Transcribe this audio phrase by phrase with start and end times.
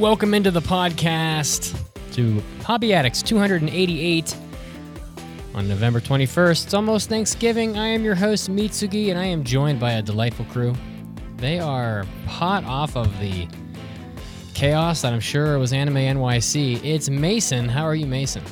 [0.00, 1.78] Welcome into the podcast
[2.10, 4.34] to Hobby Addicts 288
[5.54, 6.64] on November 21st.
[6.64, 7.76] It's almost Thanksgiving.
[7.76, 10.74] I am your host, Mitsugi, and I am joined by a delightful crew.
[11.36, 13.46] They are hot off of the
[14.54, 16.82] chaos that I'm sure was Anime NYC.
[16.82, 17.68] It's Mason.
[17.68, 18.42] How are you, Mason?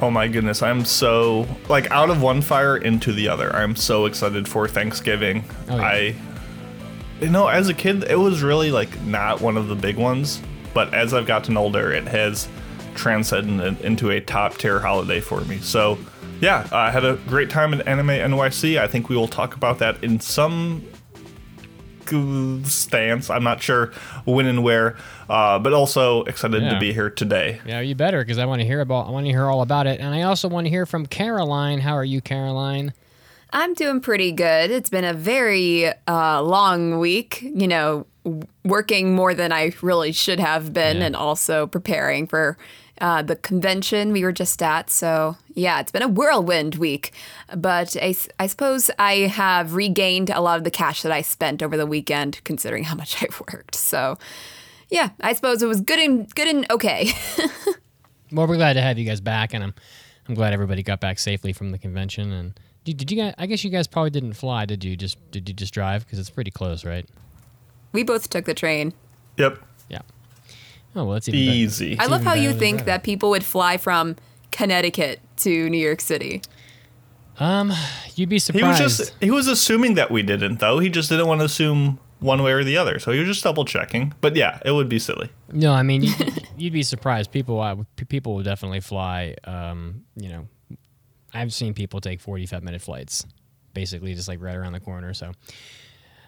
[0.00, 3.50] Oh my goodness, I'm so like out of one fire into the other.
[3.52, 5.42] I'm so excited for Thanksgiving.
[5.68, 5.82] Oh, yeah.
[5.82, 6.16] I
[7.20, 10.40] you know, as a kid it was really like not one of the big ones,
[10.74, 12.48] but as I've gotten older it has
[12.94, 15.58] transcended into a top tier holiday for me.
[15.58, 15.98] So,
[16.40, 18.78] yeah, I had a great time at Anime NYC.
[18.78, 20.84] I think we will talk about that in some
[22.64, 23.30] stance.
[23.30, 23.92] I'm not sure
[24.24, 24.96] when and where,
[25.30, 26.74] uh, but also excited Yeah.
[26.74, 27.60] to be here today.
[27.64, 29.06] Yeah, you better because I want to hear about.
[29.08, 31.78] I want to hear all about it, and I also want to hear from Caroline.
[31.78, 32.92] How are you, Caroline?
[33.54, 34.70] I'm doing pretty good.
[34.70, 38.06] It's been a very uh, long week, you know, w-
[38.64, 41.04] working more than I really should have been Yeah.
[41.06, 42.56] and also preparing for
[43.00, 44.88] uh, the convention we were just at.
[44.90, 47.12] So, yeah, it's been a whirlwind week.
[47.56, 51.62] But I, I suppose I have regained a lot of the cash that I spent
[51.62, 53.74] over the weekend, considering how much I've worked.
[53.74, 54.18] So,
[54.88, 57.10] yeah, I suppose it was good and good and okay.
[58.34, 59.74] Well, we're glad to have you guys back, and I'm
[60.26, 62.32] I'm glad everybody got back safely from the convention.
[62.32, 63.34] And did, did you guys?
[63.36, 64.96] I guess you guys probably didn't fly, did you?
[64.96, 66.06] Just did you just drive?
[66.06, 67.04] Because it's pretty close, right?
[67.92, 68.92] We both took the train.
[69.36, 69.58] Yep.
[69.88, 70.00] Yeah.
[70.94, 71.56] Oh well, that's even better.
[71.56, 71.98] Easy.
[71.98, 72.86] I love even how you think driving.
[72.86, 74.16] that people would fly from
[74.50, 76.42] Connecticut to New York City.
[77.38, 77.72] Um,
[78.14, 78.78] you'd be surprised.
[78.78, 80.78] He was just he was assuming that we didn't though.
[80.78, 82.98] He just didn't want to assume one way or the other.
[82.98, 84.14] So he was just double checking.
[84.20, 85.30] But yeah, it would be silly.
[85.52, 87.32] No, I mean, you'd, you'd be surprised.
[87.32, 87.76] People, uh,
[88.08, 89.34] people will definitely fly.
[89.44, 90.48] Um, you know,
[91.34, 93.26] I've seen people take forty-five minute flights,
[93.74, 95.12] basically just like right around the corner.
[95.14, 95.32] So,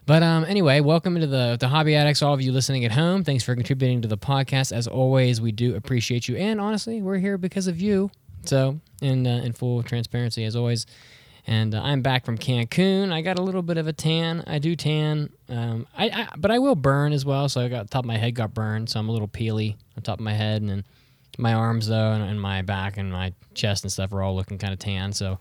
[0.07, 2.23] but um, anyway, welcome to the the hobby addicts.
[2.23, 4.73] All of you listening at home, thanks for contributing to the podcast.
[4.73, 8.11] As always, we do appreciate you, and honestly, we're here because of you.
[8.45, 10.87] So, in uh, in full transparency, as always.
[11.47, 13.13] And uh, I'm back from Cancun.
[13.13, 14.43] I got a little bit of a tan.
[14.47, 17.51] I do tan, um, I, I but I will burn as well.
[17.51, 20.03] So I got top of my head got burned, so I'm a little peely on
[20.03, 20.85] top of my head, and then
[21.37, 24.57] my arms though, and, and my back and my chest and stuff are all looking
[24.57, 25.13] kind of tan.
[25.13, 25.39] So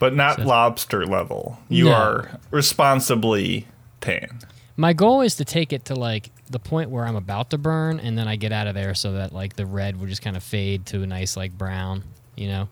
[0.00, 1.56] But not lobster level.
[1.68, 1.92] You No.
[1.92, 3.68] are responsibly
[4.00, 4.40] tan.
[4.76, 8.00] my goal is to take it to like the point where I'm about to burn,
[8.00, 10.36] and then I get out of there so that like the red will just kind
[10.36, 12.04] of fade to a nice like brown,
[12.36, 12.68] you know.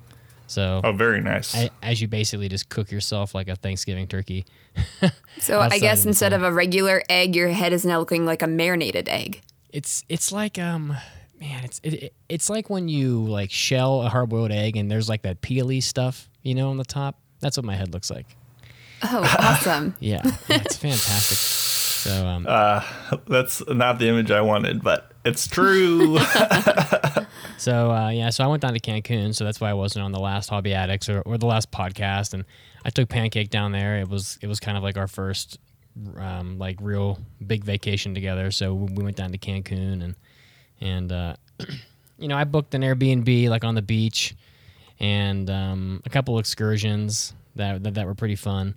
[0.47, 1.57] So Oh, very nice.
[1.57, 4.45] I, as you basically just cook yourself like a Thanksgiving turkey.
[5.39, 6.35] So I guess of instead sun.
[6.35, 9.41] of a regular egg, your head is now looking like a marinated egg.
[9.71, 10.97] It's it's like um
[11.41, 14.91] man, it's it, it- it's like when you like shell a hard boiled egg and
[14.91, 17.19] there's like that peely stuff, you know, on the top.
[17.41, 18.27] That's what my head looks like.
[19.05, 19.95] Oh, awesome.
[20.01, 21.39] Yeah, yeah, it's fantastic.
[21.39, 22.83] So um, uh,
[23.29, 26.19] that's not the image I wanted, but it's true.
[27.59, 30.13] so uh, yeah, so I went down to Cancun, so that's why I wasn't on
[30.13, 32.45] the last Hobby Addicts or, or the last podcast, and
[32.85, 33.99] I took Pancake down there.
[34.01, 35.59] It was it was kind of like our first
[36.17, 38.51] um, like real big vacation together.
[38.51, 40.15] So we went down to Cancun and
[40.81, 41.37] and uh,
[42.19, 44.35] you know I booked an Airbnb like on the beach
[44.99, 48.75] and um, a couple excursions that, that that were pretty fun,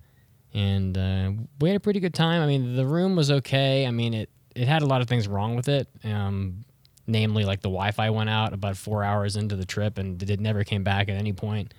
[0.55, 2.41] and uh, we had a pretty good time.
[2.41, 3.85] I mean, the room was okay.
[3.85, 5.89] I mean, it it had a lot of things wrong with it.
[6.03, 6.63] Um,
[7.05, 10.63] namely, like the Wi-Fi went out about four hours into the trip, and it never
[10.63, 11.73] came back at any point.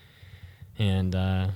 [0.79, 1.49] And uh,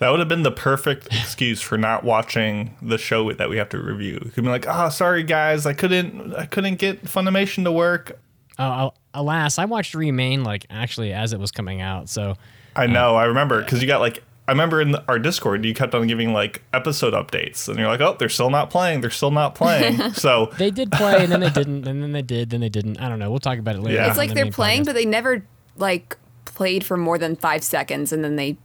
[0.00, 3.70] that would have been the perfect excuse for not watching the show that we have
[3.70, 4.20] to review.
[4.22, 8.18] You could be like, "Oh, sorry guys, I couldn't I couldn't get Funimation to work."
[8.58, 12.08] uh, alas, I watched Remain like actually as it was coming out.
[12.08, 12.36] So
[12.76, 15.94] I know, I remember because you got like I remember in our Discord you kept
[15.94, 19.02] on giving like episode updates, and you're like, "Oh, they're still not playing.
[19.02, 22.22] They're still not playing." so they did play, and then they didn't, and then they
[22.22, 22.98] did, then they didn't.
[22.98, 23.30] I don't know.
[23.30, 23.98] We'll talk about it later.
[23.98, 24.08] Yeah.
[24.08, 24.86] It's like the they're playing, podcast.
[24.86, 25.44] but they never
[25.76, 26.16] like
[26.46, 28.56] played for more than five seconds, and then they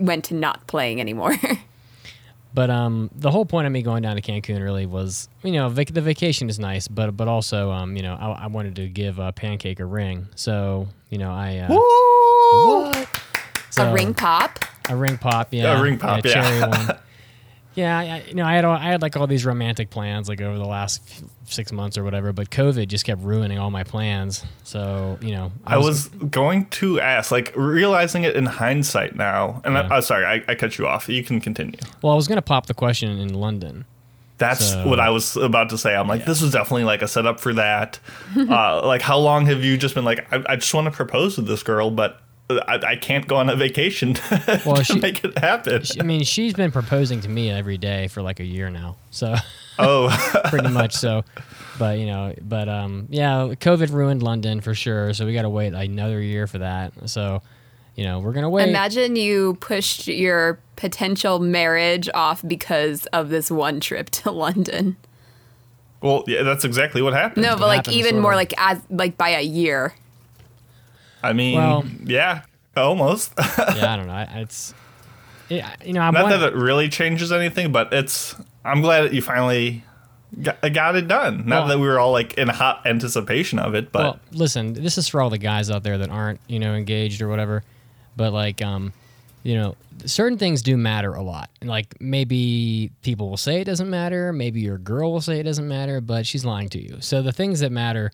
[0.00, 1.34] went to not playing anymore.
[2.56, 5.68] But um, the whole point of me going down to Cancun really was, you know,
[5.68, 8.88] vac- the vacation is nice, but but also, um, you know, I, I wanted to
[8.88, 11.76] give uh, Pancake a ring, so you know, I uh, Woo!
[11.76, 12.95] what?
[13.70, 14.58] So, a ring pop.
[14.88, 16.66] a ring pop, yeah, A ring pop, a cherry yeah.
[16.88, 16.98] one.
[17.74, 20.40] Yeah, I, you know, I had all, I had like all these romantic plans like
[20.40, 23.84] over the last f- six months or whatever, but COVID just kept ruining all my
[23.84, 24.42] plans.
[24.64, 29.74] So you know, I was going to ask, like realizing it in hindsight now, and
[29.74, 29.88] Yeah.
[29.90, 31.06] I, oh, sorry, I, I cut you off.
[31.10, 31.78] You can continue.
[32.00, 33.84] well, I was gonna pop the question in London.
[34.38, 35.94] That's So- what I was about to say.
[35.94, 37.98] I'm like, this was definitely like a setup for that.
[38.38, 41.34] uh, like, how long have you just been like, I, I just want to propose
[41.34, 44.16] to this girl, but I, I can't go on a vacation
[44.64, 45.82] Well, to she- make it happen.
[45.98, 49.34] I mean, she's been proposing to me every day for like a year now, so
[49.78, 51.24] oh, pretty much so.
[51.78, 55.12] But you know, but um, yeah, COVID ruined London for sure.
[55.12, 56.94] So we got to wait another year for that.
[57.04, 57.42] So,
[57.96, 58.66] you know, we're gonna wait.
[58.70, 64.96] Imagine you pushed your potential marriage off because of this one trip to London.
[66.00, 67.42] well, yeah, that's exactly what happened.
[67.44, 68.36] No, but like happened, even sort more of.
[68.36, 69.92] like as like by a year.
[71.22, 72.42] I mean, Well- yeah,
[72.76, 73.32] almost.
[73.38, 74.12] yeah, I don't know.
[74.12, 74.74] I, it's,
[75.48, 78.34] it, you know, I'm Not that it really changes anything, but it's.
[78.64, 79.84] I'm glad that you finally
[80.42, 81.46] got, got it done.
[81.46, 84.72] Not Well- that we were all like in hot anticipation of it, but well, listen,
[84.72, 87.62] this is for all the guys out there that aren't, you know, engaged or whatever.
[88.16, 88.92] But like, um,
[89.42, 91.50] you know, certain things do matter a lot.
[91.62, 94.32] Like, maybe people will say it doesn't matter.
[94.32, 96.96] Maybe your girl will say it doesn't matter, but she's lying to you.
[97.00, 98.10] So the things that matter,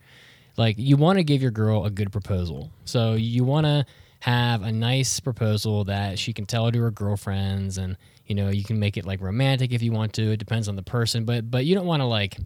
[0.57, 2.71] like, you want to give your girl a good proposal.
[2.85, 3.87] So you want to
[4.21, 7.97] have a nice proposal that she can tell to her girlfriends, and
[8.27, 10.33] you know, you can make it like romantic if you want to.
[10.33, 12.37] It depends on the person, but but you don't want to like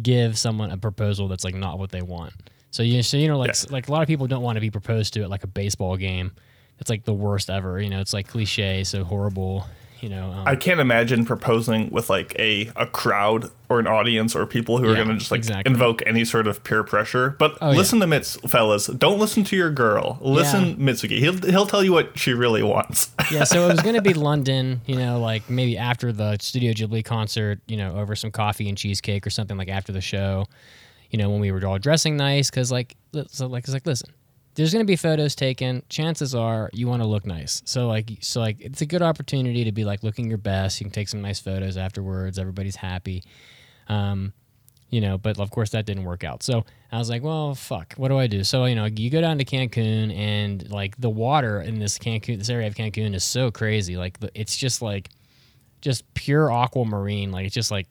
[0.00, 2.32] give someone a proposal that's like not what they want.
[2.70, 4.70] So you so you know like like a lot of people don't want to be
[4.70, 6.32] proposed to at like a baseball game.
[6.80, 7.80] It's like the worst ever.
[7.80, 9.64] You know, it's like cliche, so horrible.
[10.02, 14.34] You know, um, I can't imagine proposing with like a, a crowd or an audience
[14.34, 15.70] or people who are Yeah, going to just like exactly.
[15.70, 17.36] invoke any sort of peer pressure.
[17.38, 17.76] But Oh, yeah.
[17.78, 18.88] listen to Mitz, fellas.
[18.88, 20.18] Don't listen to your girl.
[20.20, 20.74] Listen, Yeah.
[20.74, 21.18] Mitsugi.
[21.20, 23.12] He'll he'll tell you what she really wants.
[23.30, 26.72] yeah, so it was going to be London, you know, like maybe after the Studio
[26.72, 30.46] Ghibli concert, you know, over some coffee and cheesecake or something like after the show,
[31.10, 32.50] you know, when we were all dressing nice.
[32.50, 32.96] Cause like,
[33.28, 34.10] so like, it's like, listen,
[34.54, 35.82] there's going to be photos taken.
[35.88, 37.62] Chances are you want to look nice.
[37.64, 40.80] So like, so like, it's a good opportunity to be like looking your best.
[40.80, 42.38] You can take some nice photos afterwards.
[42.38, 43.24] Everybody's happy.
[43.88, 44.32] Um,
[44.90, 46.42] you know, but of course that didn't work out.
[46.42, 48.44] So I was like, well, fuck, what do I do?
[48.44, 52.36] So, you know, you go down to Cancun and like the water in this Cancun,
[52.36, 53.96] this area of Cancun is so crazy.
[53.96, 55.08] Like it's just like,
[55.80, 57.32] just pure aquamarine.
[57.32, 57.88] Like it's just like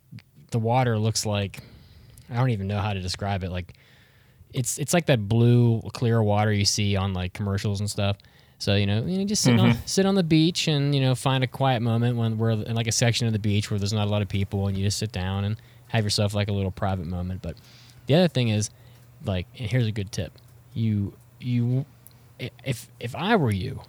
[0.51, 1.63] the water looks like,
[2.29, 3.49] I don't even know how to describe it.
[3.49, 3.73] Like
[4.53, 8.17] it's, it's like that blue clear water you see on like commercials and stuff.
[8.59, 9.85] So, you know, you know just sit on, mm-hmm.
[9.85, 12.87] sit on the beach and, you know, find a quiet moment when we're in like
[12.87, 14.99] a section of the beach where there's not a lot of people and you just
[14.99, 15.57] sit down and
[15.87, 17.41] have yourself like a little private moment.
[17.41, 17.57] But
[18.05, 18.69] the other thing is
[19.25, 20.33] like, and here's a good tip.
[20.73, 21.85] You, you,
[22.63, 23.81] if, if I were you,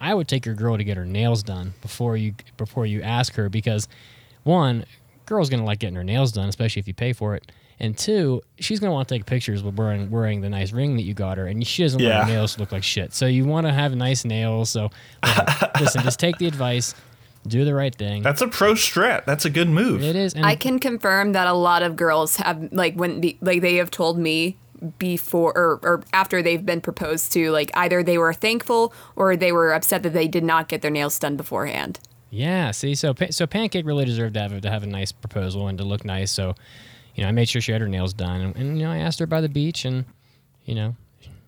[0.00, 3.34] I would take your girl to get her nails done before you, before you ask
[3.34, 3.88] her because
[4.42, 4.84] one,
[5.26, 7.52] girl's gonna like getting her nails done, especially if you pay for it.
[7.80, 11.02] And two, she's gonna want to take pictures with wearing wearing the nice ring that
[11.02, 13.14] you got her, and she doesn't want her nails to look like shit.
[13.14, 14.70] So you want to have nice nails.
[14.70, 14.90] So
[15.24, 15.46] listen,
[15.80, 16.94] listen, just take the advice,
[17.46, 18.22] do the right thing.
[18.22, 19.24] That's a pro strat.
[19.26, 20.02] That's a good move.
[20.02, 20.34] It is.
[20.34, 23.76] And I can confirm that a lot of girls have like when the, like they
[23.76, 24.56] have told me
[24.98, 29.52] before or, or after they've been proposed to like either they were thankful or they
[29.52, 31.98] were upset that they did not get their nails done beforehand.
[32.30, 35.78] Yeah, see, so so Pancake really deserved to have to have a nice proposal and
[35.78, 36.30] to look nice.
[36.30, 36.54] So,
[37.18, 38.98] you know, I made sure she had her nails done, and, and you know, I
[38.98, 40.04] asked her by the beach, and
[40.64, 40.94] you know,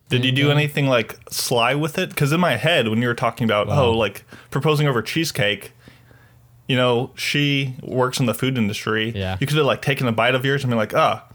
[0.08, 2.08] Did you do uh, anything like sly with it?
[2.08, 5.70] Because in my head, when you were talking about oh, like proposing over cheesecake,
[6.66, 9.12] you know, she works in the food industry.
[9.14, 9.36] Yeah.
[9.38, 11.28] You could have like taken a bite of yours and be like, ah,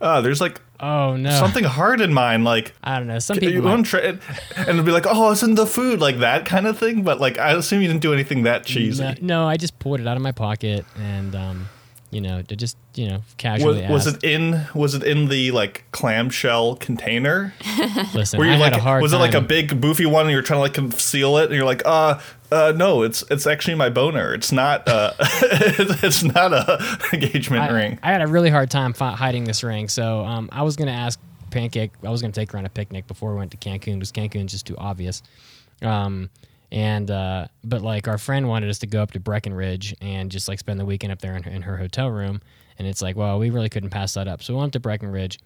[0.00, 2.42] ah, there's like oh no, something hard in mine.
[2.42, 3.20] Like I don't know.
[3.20, 4.18] Some you people, might- want to try it,
[4.56, 7.04] and it'd be like, oh, it's in the food, like that kind of thing.
[7.04, 9.04] But like, I assume you didn't do anything that cheesy.
[9.04, 11.68] no, no, I just pulled it out of my pocket, and um,
[12.10, 14.24] you know, to just you know, Was, casually was asked.
[14.24, 14.66] it in?
[14.74, 17.52] Was it in the like clamshell container?
[18.14, 18.72] Listen, Were you I like?
[18.72, 20.74] had a hard was it like a big boofy one, and you're trying to like
[20.74, 22.18] conceal it, and you're like, uh,
[22.50, 24.32] uh, no, it's it's actually my boner.
[24.34, 24.88] It's not.
[24.88, 27.98] Uh, it's not a engagement I, ring.
[28.02, 30.92] I had a really hard time fi- hiding this ring, so um, I was gonna
[30.92, 31.92] ask Pancake.
[32.02, 34.52] I was gonna take her on a picnic before we went to Cancun because Cancun's
[34.52, 35.22] just too obvious.
[35.82, 36.30] Um,
[36.70, 40.48] and uh, but like our friend wanted us to go up to Breckenridge and just
[40.48, 42.40] like spend the weekend up there in her, in her hotel room,
[42.78, 45.38] and it's like, well, we really couldn't pass that up, so we went to Breckenridge.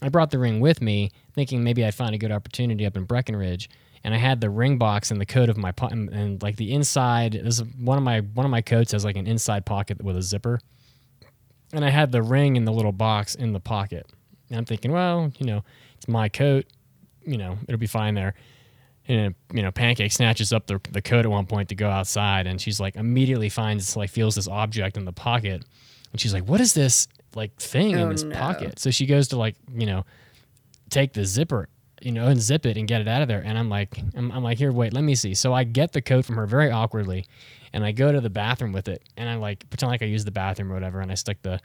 [0.00, 3.04] I brought the ring with me, thinking maybe I'd find a good opportunity up in
[3.04, 3.68] Breckenridge.
[4.04, 6.54] And I had the ring box in the coat of my po- and, and like
[6.54, 7.32] the inside.
[7.32, 10.16] This is one of my one of my coats has like an inside pocket with
[10.16, 10.60] a zipper
[11.72, 14.06] and I had the ring in the little box in the pocket.
[14.48, 15.64] And I'm thinking, well, you know,
[15.96, 16.66] it's my coat,
[17.24, 18.34] you know, it'll be fine there.
[19.08, 22.46] And you know, Pancake snatches up the, the coat at one point to go outside,
[22.46, 25.64] and she's like immediately finds like feels this object in the pocket,
[26.12, 28.30] and she's like, "What is this like thing in Oh, this no.
[28.36, 30.04] pocket?" So she goes to like you know,
[30.90, 31.68] take the zipper,
[32.02, 34.42] you know, unzip it and get it out of there, and I'm like, I'm, I'm
[34.44, 35.34] like, here, wait, let me see.
[35.34, 37.24] So I get the coat from her very awkwardly,
[37.72, 40.24] and I go to the bathroom with it, and I like pretend like I use
[40.24, 41.60] the bathroom or whatever, and I stick the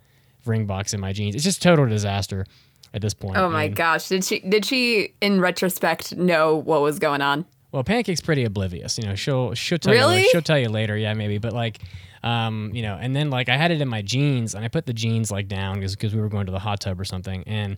[0.45, 1.35] ring box in my jeans.
[1.35, 2.45] It's just total disaster
[2.93, 3.37] at this point.
[3.37, 4.07] Oh my and- gosh.
[4.07, 7.45] Did she did she in retrospect know what was going on?
[7.71, 8.97] Well, Pancake's pretty oblivious.
[8.99, 10.21] You know, she'll she'll tell Really?
[10.21, 10.95] you she'll tell you later.
[10.95, 11.39] Yeah, maybe.
[11.39, 11.79] But like,
[12.21, 14.85] um, you know, and then like I had it in my jeans, and I put
[14.85, 17.77] the jeans like down because we were going to the hot tub or something, and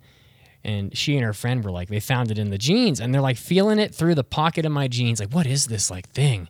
[0.65, 3.21] and she and her friend were like they found it in the jeans, and they're
[3.21, 6.49] like feeling it through the pocket of my jeans, like what is this like thing?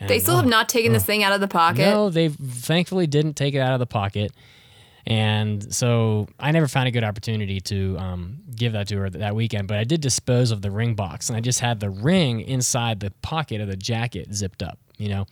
[0.00, 1.80] And They still have "Oh." not taken this thing out of the pocket.
[1.80, 4.32] No, they thankfully didn't take it out of the pocket.
[5.06, 9.36] And so I never found a good opportunity to um, give that to her that
[9.36, 12.40] weekend, but I did dispose of the ring box and I just had the ring
[12.40, 15.26] inside the pocket of the jacket zipped up, you know?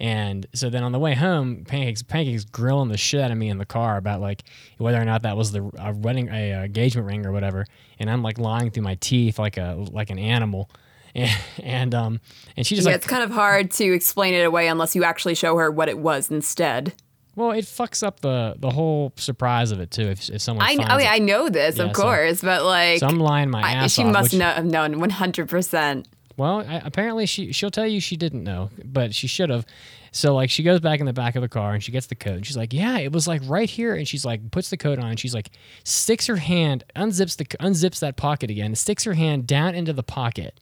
[0.00, 3.50] And so then on the way home, Pancakes Pancakes grilling the shit out of me
[3.50, 4.44] in the car about like
[4.78, 7.66] whether or not that was the a wedding a, uh engagement ring or whatever.
[7.98, 10.70] And I'm like lying through my teeth like a like an animal.
[11.12, 12.20] And, and um
[12.56, 15.02] and she just yeah, like it's kind of hard to explain it away unless you
[15.02, 16.94] actually show her what it was instead.
[17.40, 20.08] Well, it fucks up the the whole surprise of it too.
[20.08, 21.10] If, if someone I finds oh, know, it.
[21.10, 23.92] I know this, Yeah, of so- course, but like so I'm lying my I, ass
[23.92, 24.12] she off.
[24.12, 26.04] must know, have known 100%.
[26.36, 29.64] Well, I, apparently she she'll tell you she didn't know, but she should have.
[30.12, 32.14] So like she goes back in the back of the car and she gets the
[32.14, 34.76] coat and she's like, "Yeah, it was like right here." And she's like, puts the
[34.76, 35.50] coat on and she's like,
[35.84, 40.02] sticks her hand, unzips the unzips that pocket again, sticks her hand down into the
[40.02, 40.58] pocket.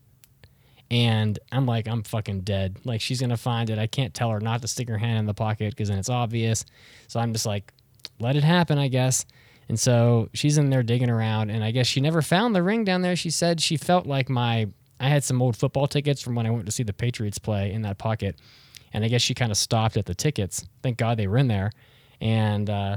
[0.91, 2.79] And I'm like, I'm fucking dead.
[2.85, 3.79] Like she's gonna find it.
[3.79, 6.09] I can't tell her not to stick her hand in the pocket because then it's
[6.09, 6.65] obvious.
[7.09, 7.73] So I'm just like,
[8.19, 9.27] let it happen, I guess.
[9.69, 12.85] And so she's in there digging around, and I guess she never found the ring
[12.85, 13.17] down there.
[13.17, 14.69] She said she felt like my
[15.01, 17.73] I had some old football tickets from when I went to see the Patriots play
[17.73, 18.41] in that pocket,
[18.93, 20.67] and I guess she kind of stopped at the tickets.
[20.83, 21.71] Thank God they were in there,
[22.21, 22.97] and uh,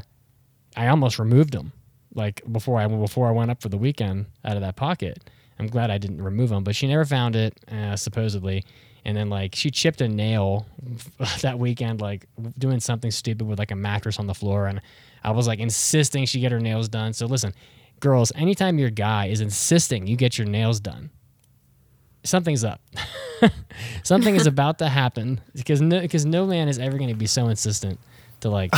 [0.75, 1.73] I almost removed them
[2.15, 5.29] like before I before I went up for the weekend out of that pocket.
[5.61, 8.65] I'm glad I didn't remove them, but she never found it uh, supposedly.
[9.05, 10.65] And then like she chipped a nail
[11.41, 12.25] that weekend, like
[12.57, 14.81] doing something stupid with like a mattress on the floor, and
[15.23, 17.13] I was like insisting she get her nails done.
[17.13, 17.53] So listen,
[17.99, 21.11] girls, anytime your guy is insisting you get your nails done,
[22.23, 22.81] something's up.
[24.03, 27.27] Something is about to happen because no, because no man is ever going to be
[27.27, 27.99] so insistent
[28.41, 28.71] to like,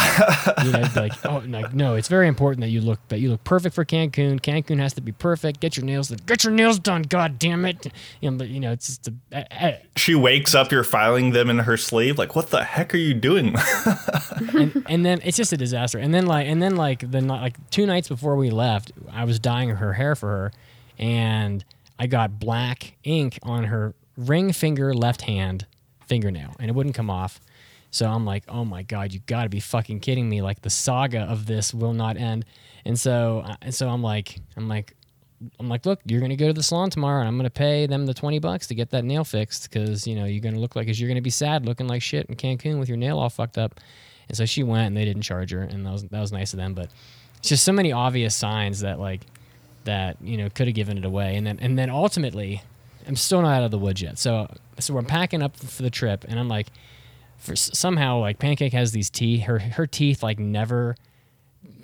[0.63, 3.43] you know, like oh, like no, it's very important that you look that you look
[3.43, 4.39] perfect for Cancun.
[4.39, 5.60] Cancun has to be perfect.
[5.60, 6.20] Get your nails done.
[6.25, 7.03] Get your nails done.
[7.03, 7.91] God damn it.
[8.22, 9.79] You know, but you know, it's just a.
[9.96, 12.17] She wakes up, you're filing them in her sleeve.
[12.17, 13.55] Like, what the heck are you doing?
[14.53, 15.98] and, and then it's just a disaster.
[15.98, 19.39] And then like and then like the like two nights before we left, I was
[19.39, 20.51] dyeing her hair for her,
[20.98, 21.63] and
[21.98, 25.65] I got black ink on her ring finger left hand
[26.08, 27.39] fingernail, and it wouldn't come off.
[27.94, 30.42] So I'm like, oh my god, you got to be fucking kidding me!
[30.42, 32.44] Like the saga of this will not end.
[32.86, 34.96] And so uh, and so I'm like, I'm like.
[35.60, 38.06] I'm like, look, you're gonna go to the salon tomorrow, and I'm gonna pay them
[38.06, 40.88] the twenty bucks to get that nail fixed, because you know you're gonna look like,
[40.88, 43.58] cause you're gonna be sad, looking like shit in Cancun with your nail all fucked
[43.58, 43.82] up.
[44.30, 46.54] And so she went, and they didn't charge her, and that was that was nice
[46.54, 46.74] of them.
[46.74, 46.92] But
[47.40, 49.26] it's just so many obvious signs that like
[49.84, 52.62] that you know could have given it away, and then and then ultimately,
[53.06, 54.18] I'm still not out of the woods yet.
[54.18, 56.68] So so we're packing up for the trip, and I'm like,
[57.44, 60.96] for somehow like Pancake has these teeth, her her teeth like never.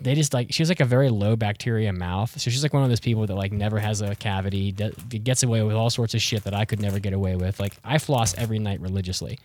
[0.01, 2.83] They just like she has like a very low bacteria mouth, so she's like one
[2.83, 6.21] of those people that like never has a cavity, gets away with all sorts of
[6.21, 7.59] shit that I could never get away with.
[7.59, 9.39] Like I floss every night religiously,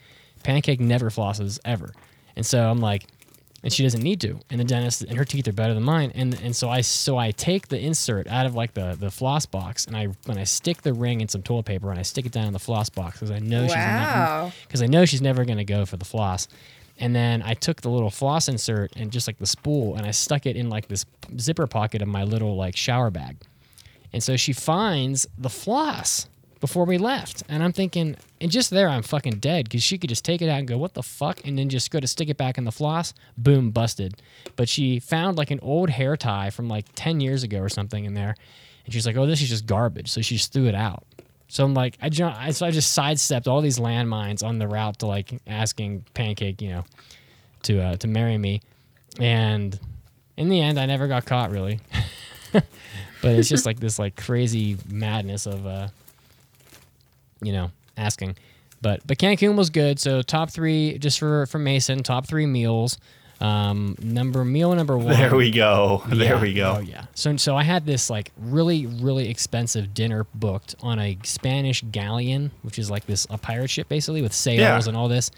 [0.45, 1.93] Pancake never flosses ever,
[2.37, 3.07] and so I'm like,
[3.65, 4.39] and she doesn't need to.
[4.51, 6.13] And the dentist and her teeth are better than mine.
[6.15, 9.47] And and so I so I take the insert out of like the the floss
[9.47, 12.27] box and I when I stick the ring in some toilet paper and I stick
[12.27, 14.43] it down in the floss box because I know she's Wow.
[14.45, 16.47] not because I know she's never gonna go for the floss.
[17.01, 20.13] And then I took the little floss insert and just like the spool and I
[20.13, 21.05] stuck it in like this
[21.41, 23.37] zipper pocket of my little like shower bag.
[24.13, 26.29] And so she finds the floss
[26.65, 27.43] before we left.
[27.47, 30.49] And I'm thinking, and just there, I'm fucking dead because she could just take it
[30.49, 31.45] out and go, what the fuck?
[31.45, 33.13] And then just go to stick it back in the floss.
[33.37, 34.15] Boom, busted.
[34.57, 38.07] But she found like an old hair tie from like 10 years ago or something
[38.07, 38.35] in there.
[38.87, 40.11] And she's like, oh, this is just garbage.
[40.11, 41.05] So she just threw it out.
[41.49, 44.67] So I'm like, I, ju- I, so I just sidestepped all these landmines on the
[44.67, 46.85] route to like asking Pancake, you know,
[47.65, 48.63] to uh, to marry me.
[49.21, 49.79] And
[50.39, 51.81] in the end, I never got caught really.
[52.53, 52.65] but
[53.23, 55.89] it's just like this like crazy madness of uh,
[57.45, 58.37] you know, asking.
[58.81, 59.99] But but Cancun was good.
[59.99, 62.99] So top three just for for Mason, top three meals.
[63.41, 65.09] Um, number meal number one.
[65.17, 66.03] There we go.
[66.07, 66.77] There we go.
[66.79, 67.07] Oh yeah.
[67.15, 72.51] So so I had this like really really expensive dinner booked on a Spanish galleon,
[72.63, 74.81] which is like this a pirate ship basically with sails Yeah.
[74.87, 75.31] and all this.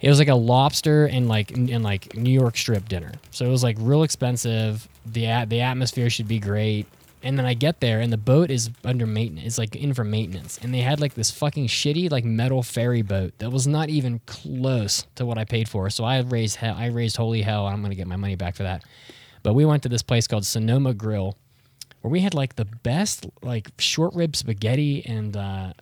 [0.00, 3.12] It was like a lobster and like and like New York strip dinner.
[3.30, 4.88] So it was like real expensive.
[5.06, 6.86] The the atmosphere should be great.
[7.24, 9.46] And then I get there and the boat is under maintenance.
[9.46, 10.58] It's like in for maintenance.
[10.62, 14.20] And they had like this fucking shitty like metal ferry boat that was not even
[14.26, 15.88] close to what I paid for.
[15.88, 17.66] So I raised hell I raised holy hell.
[17.66, 18.84] I'm gonna get my money back for that.
[19.42, 21.36] But we went to this place called Sonoma Grill,
[22.02, 25.72] where we had like the best like short rib spaghetti and uh,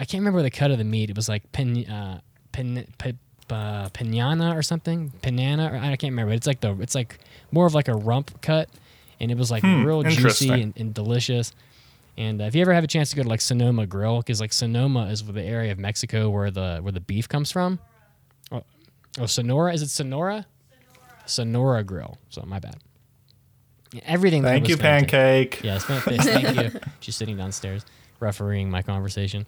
[0.00, 1.10] I can't remember the cut of the meat.
[1.10, 2.20] It was like pin, uh,
[2.52, 3.18] pin, pin,
[3.50, 5.72] uh, pinana or something, pinana.
[5.72, 6.32] Or, I can't remember.
[6.32, 7.18] It's like the it's like
[7.50, 8.68] more of like a rump cut,
[9.20, 11.52] and it was like real juicy and, and delicious.
[12.16, 14.40] And uh, if you ever have a chance to go to like Sonoma Grill, because
[14.40, 17.78] like Sonoma is the area of Mexico where the where the beef comes from.
[18.50, 18.64] Oh,
[19.20, 20.46] oh Sonora is it Sonora?
[21.26, 22.18] Sonora Grill.
[22.28, 22.78] So my bad.
[23.92, 24.42] Yeah, Everything.
[24.42, 25.10] Thank you, fantastic.
[25.10, 25.64] Pancake.
[25.64, 26.44] Yes, fantastic.
[26.44, 26.80] Thank you.
[27.00, 27.86] She's sitting downstairs,
[28.20, 29.46] refereeing my conversation.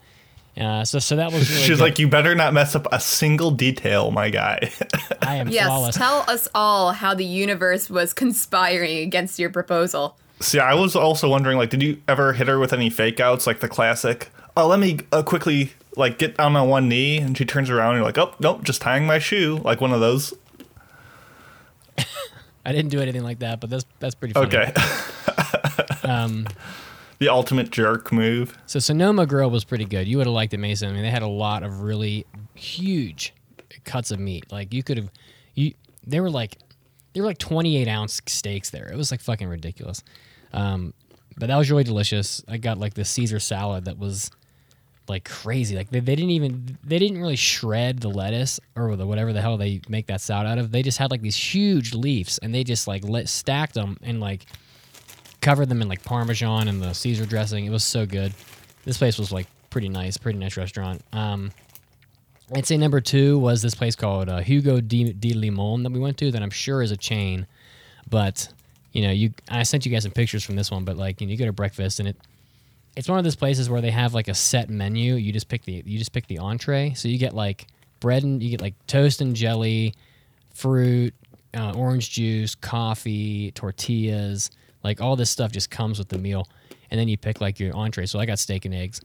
[0.57, 1.63] Uh, so, so that was really.
[1.63, 1.83] She's good.
[1.85, 4.71] like, you better not mess up a single detail, my guy.
[5.23, 5.97] I am Yes, flawless.
[5.97, 10.17] tell us all how the universe was conspiring against your proposal.
[10.41, 13.47] See, I was also wondering, like, did you ever hit her with any fake outs,
[13.47, 14.29] like the classic?
[14.57, 17.91] Oh, let me uh, quickly like get down on one knee, and she turns around,
[17.95, 20.35] and you're like, oh, nope, just tying my shoe, like one of those.
[22.67, 24.47] I didn't do anything like that, but that's that's pretty funny.
[24.49, 24.73] Okay.
[26.03, 26.47] Um,
[27.21, 28.59] the ultimate jerk move.
[28.67, 30.09] so Sonoma Grill was pretty good.
[30.09, 30.89] You would have liked it, Mason.
[30.89, 33.35] I mean, they had a lot of really huge
[33.85, 34.51] cuts of meat.
[34.51, 35.11] Like you could have,
[35.55, 35.75] you
[36.07, 36.57] they were like
[37.13, 38.91] they were like 28 ounce steaks there.
[38.91, 40.03] It was like fucking ridiculous.
[40.53, 40.95] Um,
[41.37, 42.43] but that was really delicious.
[42.49, 44.31] I got like the Caesar salad that was
[45.07, 45.77] like crazy.
[45.77, 49.43] Like they, they didn't even they didn't really shred the lettuce or the whatever the
[49.43, 50.73] hell they make that salad out of.
[50.73, 54.21] They just had like these huge leaves and they just like lit, stacked them and
[54.21, 54.47] like
[55.41, 57.65] covered them in like parmesan and the Caesar dressing.
[57.65, 58.33] It was so good.
[58.85, 61.03] This place was like pretty nice, pretty nice restaurant.
[61.13, 61.53] Um,
[62.55, 66.01] I'd say number two was this place called uh, Hugo de, de Limon that we
[66.01, 67.47] went to that I'm sure is a chain,
[68.09, 68.49] but
[68.93, 71.27] you know you I sent you guys some pictures from this one, but like you,
[71.27, 72.17] know, you go to breakfast and it
[72.97, 75.15] it's one of those places where they have like a set menu.
[75.15, 76.95] You just pick the you just pick the entree.
[76.95, 77.69] So you get like
[78.01, 79.95] bread and you get like toast and jelly,
[80.53, 81.15] fruit,
[81.55, 84.51] uh, orange juice, coffee, tortillas,
[84.83, 86.47] like all this stuff just comes with the meal.
[86.91, 88.07] And then you pick like your entree.
[88.07, 89.01] So I got steak and eggs,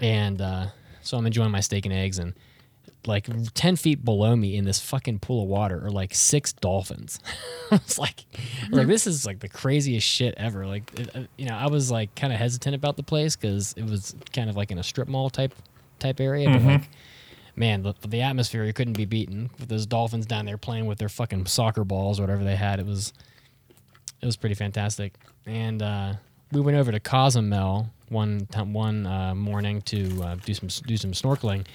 [0.00, 0.66] and uh,
[1.02, 2.34] so I'm enjoying my steak and eggs and.
[3.04, 7.18] Like ten feet below me in this fucking pool of water are like six dolphins.
[7.72, 8.24] it's like,
[8.70, 10.68] like this is like the craziest shit ever.
[10.68, 13.72] Like, it, uh, you know, I was like kind of hesitant about the place because
[13.76, 15.52] it was kind of like in a strip mall type
[15.98, 16.82] type area, but like,
[17.56, 20.98] man, the, the atmosphere you couldn't be beaten with those dolphins down there playing with
[20.98, 22.78] their fucking soccer balls or whatever they had.
[22.78, 23.12] It was,
[24.22, 25.12] it was pretty fantastic.
[25.46, 26.14] And uh,
[26.52, 30.96] we went over to Cozumel one time, one uh, morning to uh, do some do
[30.96, 31.66] some snorkeling,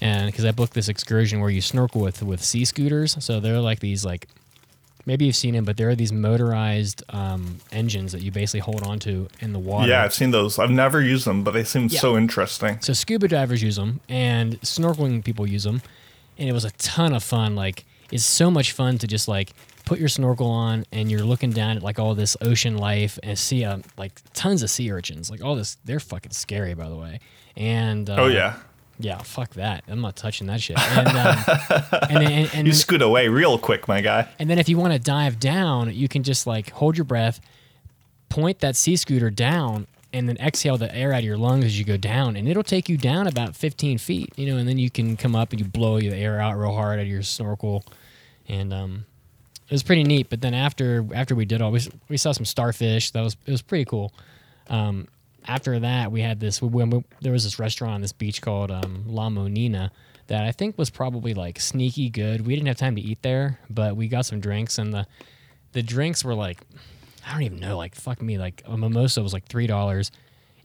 [0.00, 3.22] and because I booked this excursion where you snorkel with with sea scooters.
[3.24, 4.28] So they're like these like
[5.06, 8.82] maybe you've seen them, but there are these motorized um, engines that you basically hold
[8.82, 9.88] onto in the water.
[9.88, 10.58] Yeah, I've seen those.
[10.58, 12.00] I've never used them, but they seem Yeah.
[12.00, 12.78] so interesting.
[12.80, 15.82] So scuba divers use them, and snorkeling people use them,
[16.38, 17.56] and it was a ton of fun.
[17.56, 19.52] Like it's so much fun to just like
[19.84, 23.38] put your snorkel on, and you're looking down at like all this ocean life and
[23.38, 25.30] see uh, like tons of sea urchins.
[25.30, 27.20] Like all this, they're fucking scary, by the way.
[27.56, 28.56] And uh, oh yeah,
[28.98, 29.84] yeah, fuck that.
[29.88, 30.78] I'm not touching that shit.
[30.78, 31.44] And um,
[32.10, 34.28] and then, and, and you scoot away real quick, my guy.
[34.38, 37.40] and then if you want to dive down, you can just like hold your breath,
[38.28, 41.78] point that sea scooter down, and then exhale the air out of your lungs as
[41.78, 44.78] you go down, and it'll take you down about 15 feet, you know, and then
[44.78, 47.22] you can come up and you blow the air out real hard out of your
[47.22, 47.84] snorkel,
[48.48, 49.06] and um,
[49.70, 50.28] it was pretty neat.
[50.28, 53.12] But then after after we did all, we, we saw some starfish.
[53.12, 54.12] That was it was pretty cool.
[54.68, 55.06] Um,
[55.46, 56.60] after that, we had this.
[56.60, 59.90] We, we, there was this restaurant on this beach called um, La Monina
[60.26, 62.46] that I think was probably like sneaky good.
[62.46, 65.06] We didn't have time to eat there, but we got some drinks, and the
[65.72, 66.60] the drinks were like
[67.26, 70.10] I don't even know, like fuck me, like a mimosa was like three dollars,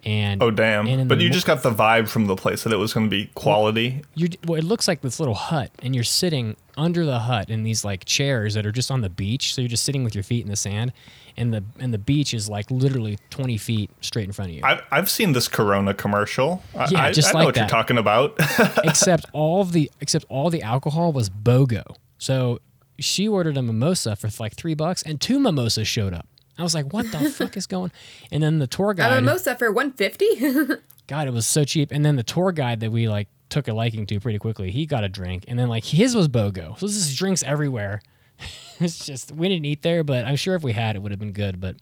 [0.06, 0.86] and Oh damn!
[0.88, 3.08] and But you mo- just got the vibe from the place that it was going
[3.08, 4.04] to be quality.
[4.13, 7.63] you well, it looks like this little hut, and you're sitting under the hut in
[7.63, 9.54] these like chairs that are just on the beach.
[9.56, 10.94] So you're just sitting with your feet in the sand,
[11.38, 14.62] and the and the beach is like literally 20 feet straight in front of you.
[14.63, 16.62] I've, I've seen this Corona commercial.
[16.78, 18.36] I, Yeah, I, just I know like what you're talking about.
[18.84, 21.84] except all of the except all the alcohol was BOGO.
[22.18, 22.60] So
[23.00, 26.28] she ordered a mimosa for like three bucks, and two mimosas showed up.
[26.58, 27.91] I was like, "What the fuck is going?"
[28.32, 29.12] And then the tour guide.
[29.12, 31.91] A mimosa for 150 God, it was so cheap.
[31.91, 34.86] And then the tour guide that we like took a liking to pretty quickly, he
[34.86, 36.80] got a drink, and then like his was BOGO.
[36.80, 38.02] So this is drinks everywhere.
[38.80, 41.20] it's just we didn't eat there, but I'm sure if we had, it would have
[41.20, 41.62] been good.
[41.62, 41.76] But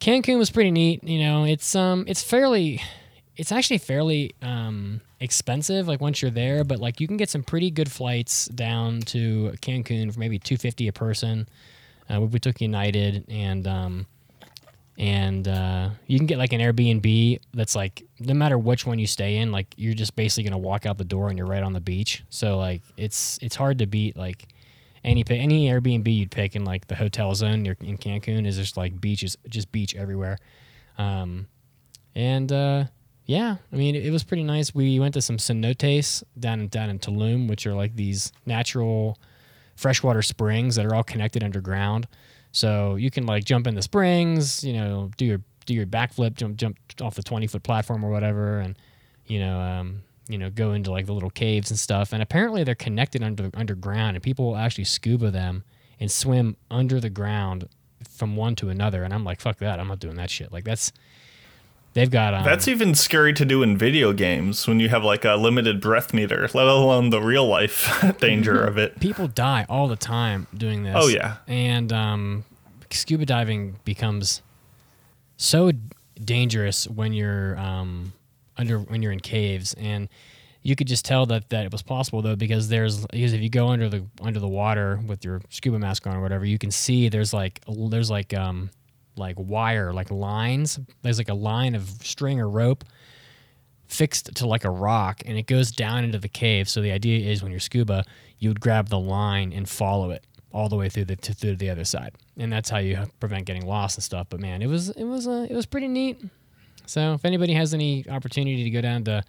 [0.00, 1.04] Cancun was pretty neat.
[1.04, 2.80] You know, it's um, it's fairly,
[3.36, 5.86] it's actually fairly um expensive.
[5.86, 9.52] Like once you're there, but like you can get some pretty good flights down to
[9.60, 11.48] Cancun for maybe 250 a person.
[12.08, 14.06] Uh, we, took United and um,
[14.98, 19.06] and uh, you can get like an Airbnb that's like no matter which one you
[19.06, 21.72] stay in, like you're just basically gonna walk out the door and you're right on
[21.72, 22.24] the beach.
[22.30, 24.48] So like it's it's hard to beat like
[25.04, 28.76] any any Airbnb you'd pick in like the hotel zone near in Cancun is just
[28.76, 30.38] like beaches, just beach everywhere.
[30.98, 31.46] Um,
[32.14, 32.84] and uh,
[33.26, 34.74] yeah, I mean it, it was pretty nice.
[34.74, 39.18] We went to some cenotes down down in Tulum, which are like these natural
[39.76, 42.08] freshwater springs that are all connected underground.
[42.52, 46.34] So you can like jump in the springs, you know, do your do your backflip,
[46.34, 48.76] jump jump off the twenty foot platform or whatever, and
[49.26, 52.12] you know, um, you know, go into like the little caves and stuff.
[52.12, 55.64] And apparently they're connected under underground, and people will actually scuba them
[56.00, 57.68] and swim under the ground
[58.08, 59.02] from one to another.
[59.02, 60.52] And I'm like, fuck that, I'm not doing that shit.
[60.52, 60.92] Like that's
[61.96, 65.24] they've got um, That's even scary to do in video games when you have like
[65.24, 69.00] a limited breath meter, let alone the real life danger of it.
[69.00, 70.94] people die all the time doing this.
[70.96, 71.38] Oh, yeah.
[71.48, 72.44] and um,
[72.90, 74.42] scuba diving becomes
[75.38, 75.72] so
[76.22, 78.12] dangerous when you're um,
[78.56, 80.08] under when you're in caves, and
[80.62, 83.48] you could just tell that that it was possible though because there's because if you
[83.48, 86.70] go under the under the water with your scuba mask on or whatever, you can
[86.70, 88.70] see there's like there's like um
[89.16, 90.78] like wire like lines.
[91.02, 92.84] There's like a line of string or rope
[93.86, 96.68] fixed to like a rock and it goes down into the cave.
[96.68, 98.04] So the idea is when you're scuba,
[98.38, 101.56] you would grab the line and follow it all the way through the to, through
[101.56, 104.28] the other side, and that's how you prevent getting lost and stuff.
[104.30, 106.18] But man, it was it was uh, it was pretty neat.
[106.86, 109.22] So if anybody has any opportunity to go down to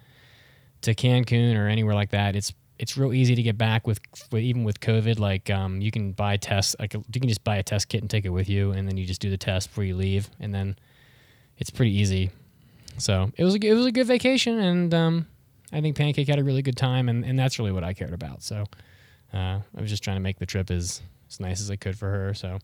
[0.82, 4.42] to Cancun or anywhere like that, it's it's real easy to get back with, with
[4.42, 5.18] even with COVID.
[5.18, 8.10] Like um, you can buy tests, like you can just buy a test kit and
[8.10, 10.54] take it with you, and then you just do the test before you leave, and
[10.54, 10.76] then
[11.58, 12.30] it's pretty easy.
[12.98, 15.26] So it was a, it was a good vacation, and um,
[15.72, 18.12] I think Pancake had a really good time, and, and that's really what I cared
[18.12, 18.42] about.
[18.42, 18.64] So
[19.32, 21.98] uh, I was just trying to make the trip as, as nice as I could
[21.98, 22.34] for her.
[22.34, 22.58] So,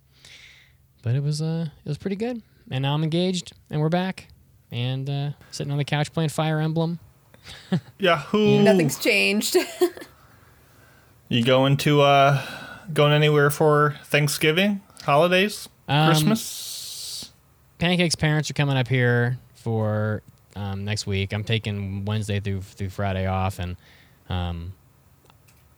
[1.03, 4.29] but it was uh it was pretty good, and now I'm engaged, and we're back,
[4.70, 6.98] and uh, sitting on the couch playing Fire Emblem.
[7.98, 8.62] Yahoo!
[8.62, 9.57] Nothing's changed.
[11.28, 12.42] You going to uh
[12.92, 17.33] going anywhere for Thanksgiving, holidays, Um, Christmas?
[17.78, 20.22] Pancake's parents are coming up here for
[20.54, 21.33] um, next week.
[21.33, 23.76] I'm taking Wednesday through through Friday off, and
[24.28, 24.74] um,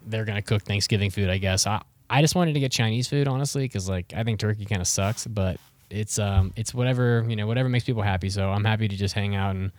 [0.04, 1.30] they're gonna cook Thanksgiving food.
[1.30, 4.40] I guess I I just wanted to get Chinese food honestly because like I think
[4.40, 5.58] turkey kind of sucks, but
[5.90, 8.30] it's um it's whatever you know whatever makes people happy.
[8.30, 9.70] So I'm happy to just hang out and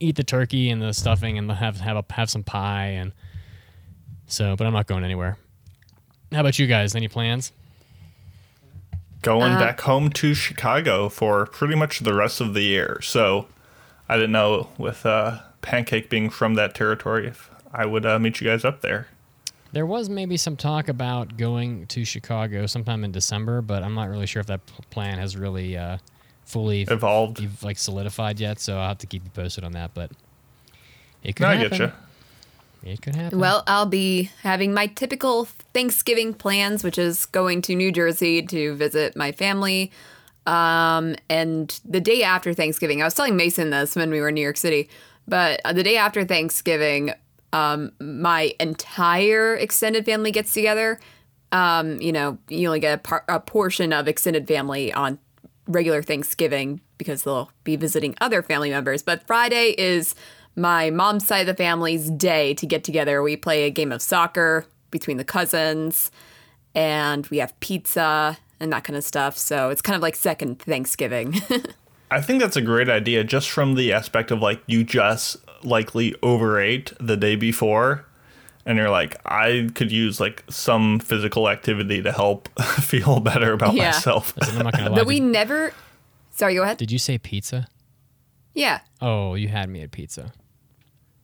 [0.00, 3.12] eat the turkey and the stuffing and have have a, have some pie and
[4.26, 4.56] so.
[4.56, 5.36] But I'm not going anywhere.
[6.32, 6.94] How about you guys?
[6.94, 7.52] Any plans?
[9.22, 13.00] Going uh, back home to Chicago for pretty much the rest of the year.
[13.02, 13.48] So
[14.08, 18.40] I didn't know with uh, Pancake being from that territory if I would uh, meet
[18.40, 19.08] you guys up there.
[19.72, 24.08] There was maybe some talk about going to Chicago sometime in December, but I'm not
[24.08, 25.98] really sure if that p- plan has really uh,
[26.48, 27.40] fully Evolved.
[27.42, 28.58] ev- like solidified yet.
[28.60, 29.92] So I'll have to keep you posted on that.
[29.94, 30.10] But
[31.22, 31.78] it could No, I happen.
[31.78, 31.80] get
[32.84, 32.90] you.
[32.92, 33.38] It could happen.
[33.38, 38.74] well, I'll be having my typical Thanksgiving plans, which is going to New Jersey to
[38.76, 39.90] visit my family.
[40.46, 44.34] Um, and the day after Thanksgiving, I was telling Mason this when we were in
[44.36, 44.88] New York City,
[45.26, 47.12] but uh, the day after Thanksgiving,
[47.52, 51.00] um, my entire extended family gets together.
[51.52, 55.18] Um, you know, you only get a, par- a portion of extended family on
[55.68, 59.02] regular Thanksgiving because they'll be visiting other family members.
[59.02, 60.14] But Friday is
[60.56, 63.22] my mom's side of the family's day to get together.
[63.22, 66.10] We play a game of soccer between the cousins
[66.74, 69.36] and we have pizza and that kind of stuff.
[69.36, 71.40] So it's kind of like second Thanksgiving.
[72.10, 76.14] I think that's a great idea just from the aspect of like you just likely
[76.22, 78.06] overate the day before
[78.68, 82.48] and you're like I could use like some physical activity to help
[82.80, 83.86] feel better about Yeah.
[83.86, 84.36] myself.
[84.36, 84.96] Listen, I'm not gonna lie.
[84.96, 85.72] but we did, never.
[86.30, 86.76] Sorry, go ahead.
[86.76, 87.66] did you say pizza?
[88.54, 88.80] Yeah.
[89.00, 90.32] Oh, you had me at pizza.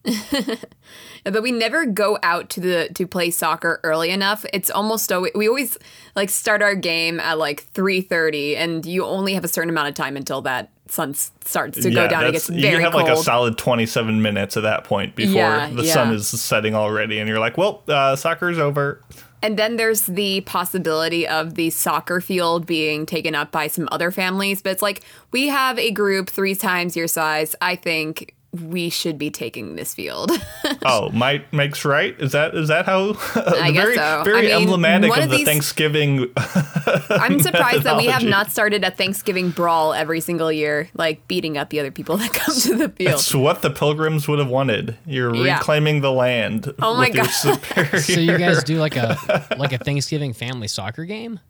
[1.25, 5.33] but we never go out to the to play soccer early enough it's almost always
[5.35, 5.79] we always
[6.15, 9.95] like start our game at like 3.30 and you only have a certain amount of
[9.95, 13.13] time until that sun starts to go down it gets very you have cold like
[13.13, 17.29] a solid 27 minutes at that point before Yeah, the sun is setting already and
[17.29, 19.01] you're like well uh, soccer's over.
[19.43, 24.11] And then there's the possibility of the soccer field being taken up by some other
[24.11, 25.03] families but it's like
[25.33, 29.95] we have a group three times your size i think we should be taking this
[29.95, 30.31] field.
[30.85, 32.19] oh, might makes right.
[32.21, 33.11] Is that is that how?
[33.35, 34.23] I guess very so.
[34.25, 36.31] very I mean, emblematic one of, of the Thanksgiving.
[36.37, 41.59] I'm surprised that we have not started a Thanksgiving brawl every single year, like beating
[41.59, 43.15] up the other people that come to the field.
[43.15, 44.97] It's what the pilgrims would have wanted.
[45.07, 45.57] You're Yeah.
[45.59, 47.33] reclaiming the land Oh my with your God.
[47.33, 48.01] superior.
[48.01, 51.41] So you guys do like a like a Thanksgiving family soccer game?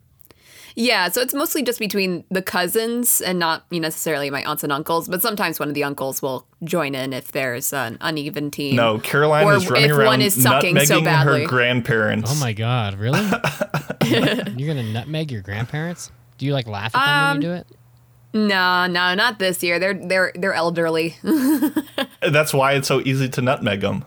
[0.77, 4.61] Yeah, so it's mostly just between the cousins and not you know, necessarily my aunts
[4.63, 8.51] and uncles, but sometimes one of the uncles will join in if there's an uneven
[8.51, 8.75] team.
[8.75, 11.41] no, Caroline Or is running if around one is sucking so nutmegging badly.
[11.43, 12.29] her grandparents.
[12.33, 13.19] Oh my god, really?
[14.05, 16.11] You're gonna nutmeg your grandparents?
[16.37, 17.67] Do you like laugh at them Um, when you do it?
[18.33, 19.79] No, no, not this year.
[19.79, 21.15] They're they're they're elderly.
[22.21, 24.03] That's why it's so easy to nutmeg them.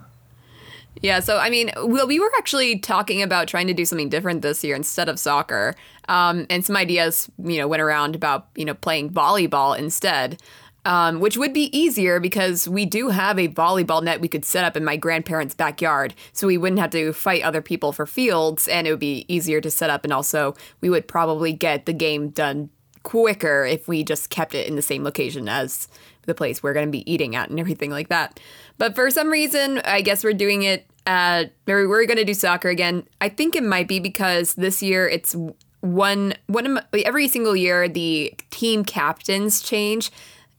[1.03, 4.43] Yeah, so I mean, well, we were actually talking about trying to do something different
[4.43, 5.75] this year instead of soccer,
[6.09, 10.41] um, and some ideas, you know, went around about you know playing volleyball instead,
[10.85, 14.65] um, which would be easier because we do have a volleyball net we could set
[14.65, 18.67] up in my grandparents' backyard, so we wouldn't have to fight other people for fields,
[18.67, 21.93] and it would be easier to set up, and also we would probably get the
[21.93, 22.71] game done
[23.05, 25.89] quicker if we just kept it in the same location as
[26.29, 28.39] the place we're going to be eating at and everything like that.
[28.77, 32.35] But for some reason, I guess we're doing it at, or we're going to do
[32.35, 33.09] soccer again.
[33.21, 35.35] I think it might be because this year it's
[35.81, 40.13] one, one every single year the team captains change.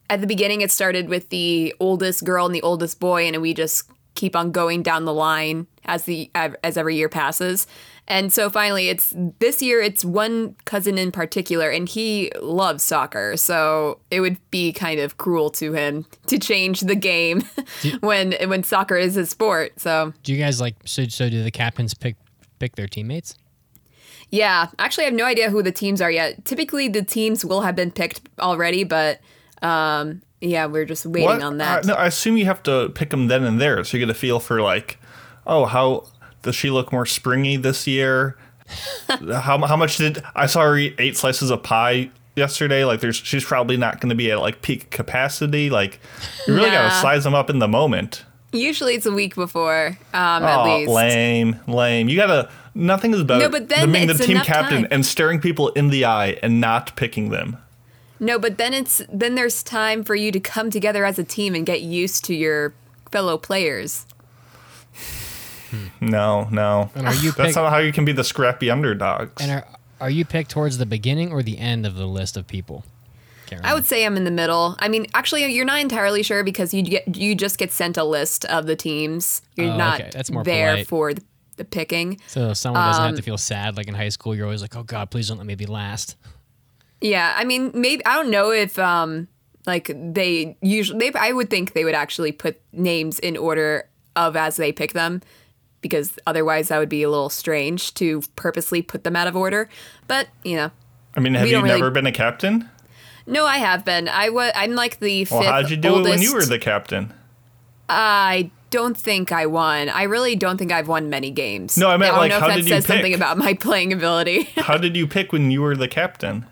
[0.10, 3.54] At the beginning, it started with the oldest girl and the oldest boy, and we
[3.54, 7.68] just keep on going down the line as the as every year passes.
[8.10, 9.80] And so finally, it's this year.
[9.82, 13.38] It's one cousin in particular, and he loves soccer.
[13.38, 17.44] So it would be kind of cruel to him to change the game
[18.00, 19.80] when when soccer is his sport.
[19.80, 22.16] So Do you guys like so so do the captains pick
[22.58, 23.36] pick their teammates?
[24.32, 26.46] yeah, actually, I have no idea who the teams are yet.
[26.46, 29.20] Typically, the teams will have been picked already, but
[29.64, 31.42] um, yeah, we're just waiting What?
[31.42, 31.86] on that.
[31.86, 34.12] Uh, no, I assume you have to pick them then and there, so you get
[34.12, 35.00] a feel for like,
[35.48, 36.06] oh, how
[36.42, 38.38] does she look more springy this year?
[39.10, 42.86] how how much did I saw her eat eight slices of pie yesterday?
[42.86, 45.70] Like, there's she's probably not going to be at like peak capacity.
[45.70, 46.00] Like,
[46.48, 48.26] you really got to size them up in the moment.
[48.52, 50.92] Usually, it's a week before, um, at Oh, least.
[50.92, 52.10] lame, lame.
[52.10, 52.50] You gotta.
[52.76, 54.88] Nothing is better No, but then than being the team captain time.
[54.92, 57.58] and staring people in the eye and not picking them.
[58.20, 61.56] No, but then it's then there's time for you to come together as a team
[61.56, 62.74] and get used to your
[63.12, 64.06] fellow players.
[66.02, 66.90] No, no.
[66.96, 69.42] And are you That's pick- not how you can be the scrappy underdogs.
[69.42, 69.68] And are
[70.02, 72.86] are you picked towards the beginning or the end of the list of people?
[73.64, 74.76] I would say I'm in the middle.
[74.80, 78.04] I mean, actually, you're not entirely sure because you get you just get sent a
[78.04, 79.42] list of the teams.
[79.56, 80.10] You're Oh, not okay.
[80.14, 80.88] That's more there polite.
[80.88, 81.24] for the,
[81.58, 82.20] the picking.
[82.28, 84.36] So someone doesn't Um, have to feel sad like in high school.
[84.36, 86.16] You're always like, oh God, please don't let me be last.
[87.02, 89.28] Yeah, I mean, maybe I don't know if um
[89.66, 94.36] like they usually they I would think they would actually put names in order of
[94.36, 95.22] as they pick them
[95.82, 99.70] because otherwise that would be a little strange to purposely put them out of order.
[100.08, 100.72] But, you know,
[101.16, 102.70] I mean, have you really- never been a captain?
[103.26, 104.08] no, I have been.
[104.08, 106.60] I was I'm like the fifth Well, how'd you do it when you were the
[106.60, 107.14] captain?
[107.88, 109.90] I don't think I won.
[109.90, 111.78] I really don't think I've won many games.
[111.78, 113.94] No, I meant, don't like, know if that did you says something about my playing
[113.94, 114.44] ability.
[114.58, 116.46] How did you pick when you were the captain?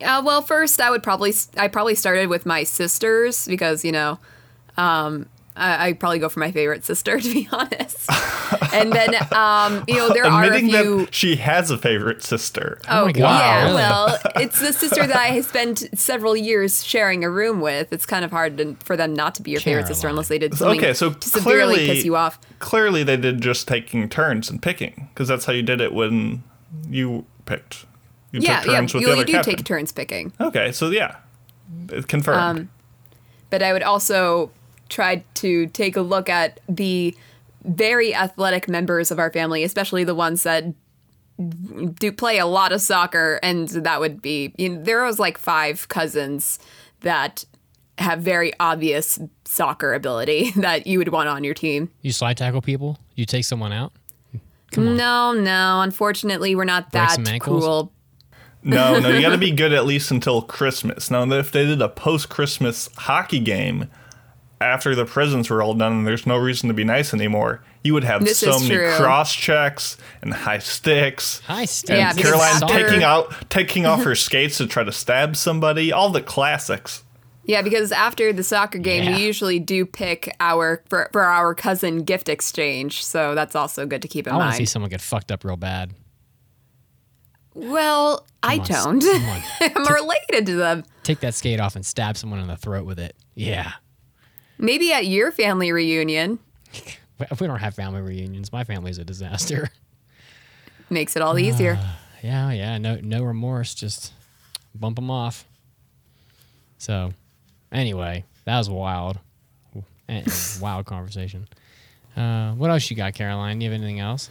[0.00, 4.18] Uh, well, first I would probably I probably started with my sisters because you know,
[4.76, 5.26] um,
[5.58, 8.08] I, I probably go for my favorite sister to be honest.
[8.72, 10.98] and then um, you know there are a Admitting few.
[11.06, 12.80] that she has a favorite sister.
[12.88, 13.74] Oh my God, yeah, really?
[13.74, 17.92] well, it's the sister that I spent several years sharing a room with.
[17.92, 20.38] It's kind of hard to, for them not to be your favorite sister unless they
[20.38, 22.38] did something Okay, so to severely clearly, piss you off.
[22.58, 26.42] clearly they did just taking turns and picking because that's how you did it when
[26.88, 27.84] you picked.
[28.32, 29.56] You Yeah, took yeah, turns with you, the you do captain.
[29.56, 30.32] take turns picking.
[30.40, 31.16] Okay, so yeah,
[31.88, 32.68] it's confirmed.
[33.50, 34.50] but I would also
[34.88, 37.14] try to take a look at the
[37.64, 40.64] very athletic members of our family, especially the ones that
[41.94, 45.38] do play a lot of soccer, and that would be you know, there was like
[45.38, 46.58] five cousins
[47.00, 47.44] that
[47.98, 51.90] have very obvious soccer ability that you would want on your team.
[52.02, 52.98] You slide tackle people.
[53.14, 53.92] You take someone out.
[54.76, 57.64] No, no, unfortunately, we're not that some ankles?
[57.64, 57.92] cruel.
[58.62, 61.10] no, no, you got to be good at least until Christmas.
[61.10, 63.88] Now, if they did a post-Christmas hockey game
[64.60, 67.94] after the prisons were all done and there's no reason to be nice anymore, you
[67.94, 68.92] would have This so many true.
[68.96, 71.40] cross checks and high sticks.
[71.46, 71.96] Hi, Steve.
[71.96, 75.92] Yeah, and because Caroline taking out taking off her skates to try to stab somebody.
[75.92, 77.04] All the classics.
[77.44, 79.16] Yeah, because after the soccer game, Yeah.
[79.16, 84.02] we usually do pick our for, for our cousin gift exchange, so that's also good
[84.02, 84.54] to keep in I want mind.
[84.54, 85.94] to see someone get fucked up real bad.
[87.54, 89.44] Well, I Come on, don't.
[89.60, 90.84] I'm related to them.
[91.02, 93.16] Take that skate off and stab someone in the throat with it.
[93.34, 93.72] Yeah.
[94.58, 96.38] Maybe at your family reunion
[97.20, 98.52] If We don't have family reunions.
[98.52, 99.70] My family's a disaster.
[100.90, 101.78] makes it all easier.
[102.22, 102.78] Yeah, yeah.
[102.78, 103.74] No, no remorse.
[103.74, 104.12] Just
[104.74, 105.46] bump them off.
[106.78, 107.12] So,
[107.72, 109.18] anyway, that was wild.
[110.60, 111.46] Wild conversation.
[112.16, 113.60] Uh, what else you got, Caroline?
[113.60, 114.30] You have anything else?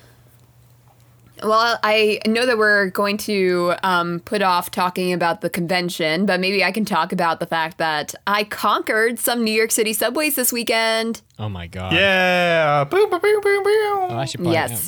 [1.43, 6.39] Well, I know that we're going to um, put off talking about the convention, but
[6.39, 10.35] maybe I can talk about the fact that I conquered some New York City subways
[10.35, 11.21] this weekend.
[11.39, 11.93] Oh my god.
[11.93, 12.83] Yeah.
[12.85, 13.99] Boom, boom, boom, boom, boom.
[14.09, 14.53] Oh, I should probably.
[14.53, 14.87] Yes.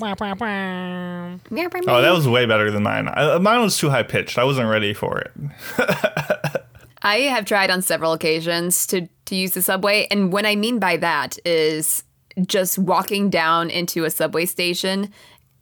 [1.87, 3.07] Oh, that was way better than mine.
[3.07, 4.37] I, mine was too high pitched.
[4.37, 5.31] I wasn't ready for it.
[7.01, 10.07] I have tried on several occasions to, to use the subway.
[10.11, 12.03] And what I mean by that is
[12.45, 15.11] just walking down into a subway station,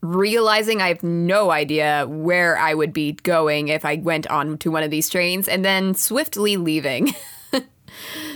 [0.01, 4.71] realizing I have no idea where I would be going if I went on to
[4.71, 7.13] one of these trains, and then swiftly leaving.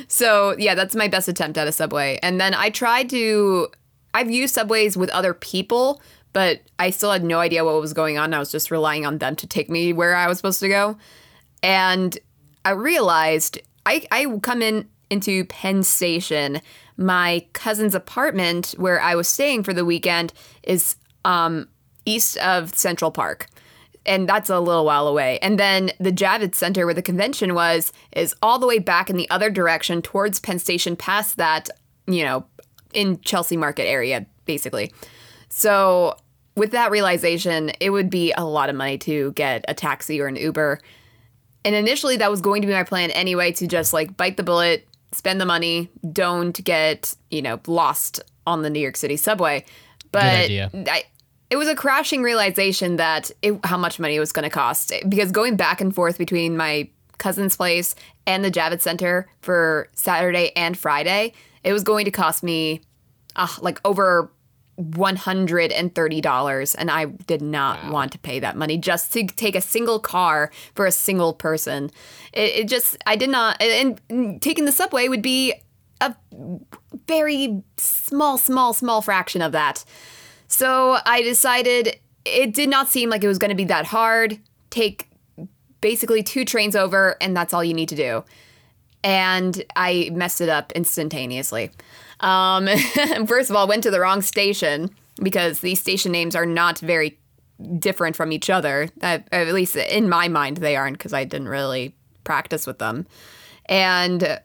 [0.08, 2.20] so, yeah, that's my best attempt at a subway.
[2.24, 3.70] And then I tried to,
[4.14, 6.02] I've used subways with other people,
[6.34, 8.34] but I still had no idea what was going on.
[8.34, 10.98] I was just relying on them to take me where I was supposed to go.
[11.62, 12.18] And
[12.66, 16.62] I realized I, I come in into Penn Station.
[16.98, 21.68] My cousin's apartment, where I was staying for the weekend, is um,
[22.06, 23.48] east of Central Park.
[24.06, 25.38] And that's a little while away.
[25.42, 29.16] And then the Javits Center, where the convention was, is all the way back in
[29.16, 31.70] the other direction towards Penn Station, past that,
[32.08, 32.46] you know,
[32.94, 34.92] in Chelsea Market area, basically.
[35.50, 36.18] So,
[36.56, 40.28] with that realization, it would be a lot of money to get a taxi or
[40.28, 40.80] an Uber.
[41.64, 44.44] And initially, that was going to be my plan anyway to just like bite the
[44.44, 49.64] bullet, spend the money, don't get, you know, lost on the New York City subway.
[50.12, 50.50] But.
[50.74, 51.04] I,
[51.50, 54.94] it was a crashing realization that it, how much money it was going to cost
[55.10, 57.94] because going back and forth between my cousin's place
[58.26, 62.82] and the Javits Center for Saturday and Friday, it was going to cost me
[63.36, 64.32] uh, like over
[64.80, 70.00] $130 and I did not want to pay that money just to take a single
[70.00, 71.92] car for a single person.
[72.34, 75.54] It, it just I did not and, and taking the subway would be
[76.00, 76.16] a
[77.12, 79.84] very small small small fraction of that.
[80.48, 84.40] So I decided it did not seem like it was going to be that hard.
[84.70, 85.10] Take
[85.82, 88.24] basically two trains over and that's all you need to do.
[89.04, 91.72] And I messed it up instantaneously.
[92.22, 92.68] Um,
[93.26, 97.20] first of all, went to the wrong station because these station names are not very
[97.78, 98.90] different from each other.
[99.02, 103.08] At, at least in my mind, they aren't because I didn't really practice with them.
[103.66, 104.40] And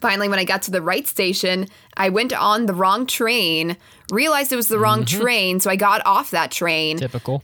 [0.00, 3.76] finally, when I got to the right station, I went on the wrong train,
[4.10, 5.20] realized it was the wrong mm-hmm.
[5.20, 6.98] train, so I got off that train.
[6.98, 7.42] Typical.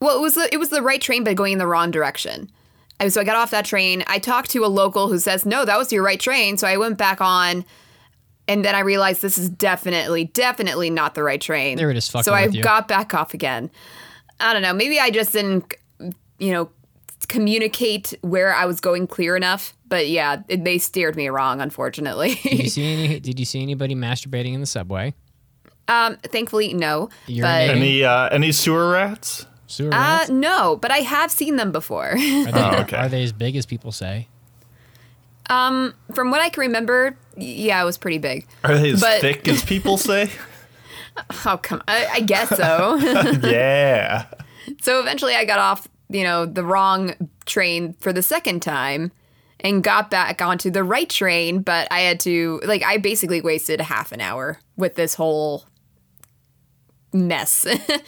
[0.00, 2.50] Well, it was the, it was the right train, but going in the wrong direction.
[3.00, 4.04] And so I got off that train.
[4.06, 6.76] I talked to a local who says, "No, that was your right train." So I
[6.76, 7.64] went back on,
[8.46, 11.76] and then I realized this is definitely, definitely not the right train.
[11.76, 13.70] They were just fucking So I got back off again.
[14.38, 14.72] I don't know.
[14.72, 15.74] Maybe I just didn't,
[16.38, 16.70] you know,
[17.26, 19.76] communicate where I was going clear enough.
[19.88, 22.34] But yeah, it, they steered me wrong, unfortunately.
[22.42, 23.20] Did you see any?
[23.20, 25.14] Did you see anybody masturbating in the subway?
[25.88, 27.10] um, thankfully, no.
[27.26, 29.46] But Any uh, any sewer rats?
[29.66, 30.30] Sewer uh, rats?
[30.30, 32.12] no, but I have seen them before.
[32.12, 32.96] Are they, Oh, okay.
[32.96, 34.28] are they as big as people say?
[35.50, 38.46] Um, from what I can remember, yeah, it was pretty big.
[38.64, 40.30] Are they as But- thick as people say?
[41.46, 42.96] Oh, come I, I guess so.
[43.46, 44.24] yeah.
[44.80, 47.14] so eventually I got off, you know, the wrong
[47.46, 49.12] train for the second time
[49.60, 53.80] and got back onto the right train, but I had to, like, I basically wasted
[53.80, 55.64] half an hour with this whole
[57.12, 57.66] mess.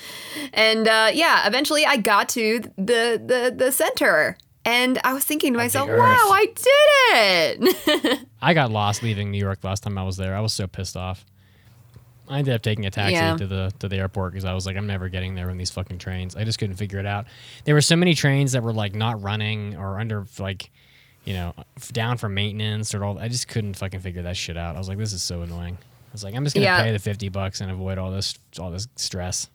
[0.52, 4.36] and uh, yeah, eventually I got to the, the, the center.
[4.64, 8.26] And I was thinking to myself, wow, I did it.
[8.42, 10.34] I got lost leaving New York last time I was there.
[10.34, 11.24] I was so pissed off.
[12.28, 13.36] I ended up taking a taxi Yeah.
[13.36, 15.70] to the to the airport because I was like, I'm never getting there on these
[15.70, 16.34] fucking trains.
[16.36, 17.26] I just couldn't figure it out.
[17.64, 20.70] There were so many trains that were like not running or under like,
[21.24, 21.54] you know,
[21.92, 23.18] down for maintenance or all.
[23.18, 24.74] I just couldn't fucking figure that shit out.
[24.76, 25.78] I was like, this is so annoying.
[25.80, 26.82] I was like, I'm just gonna Yeah.
[26.82, 29.48] pay the fifty bucks and avoid all this all this stress.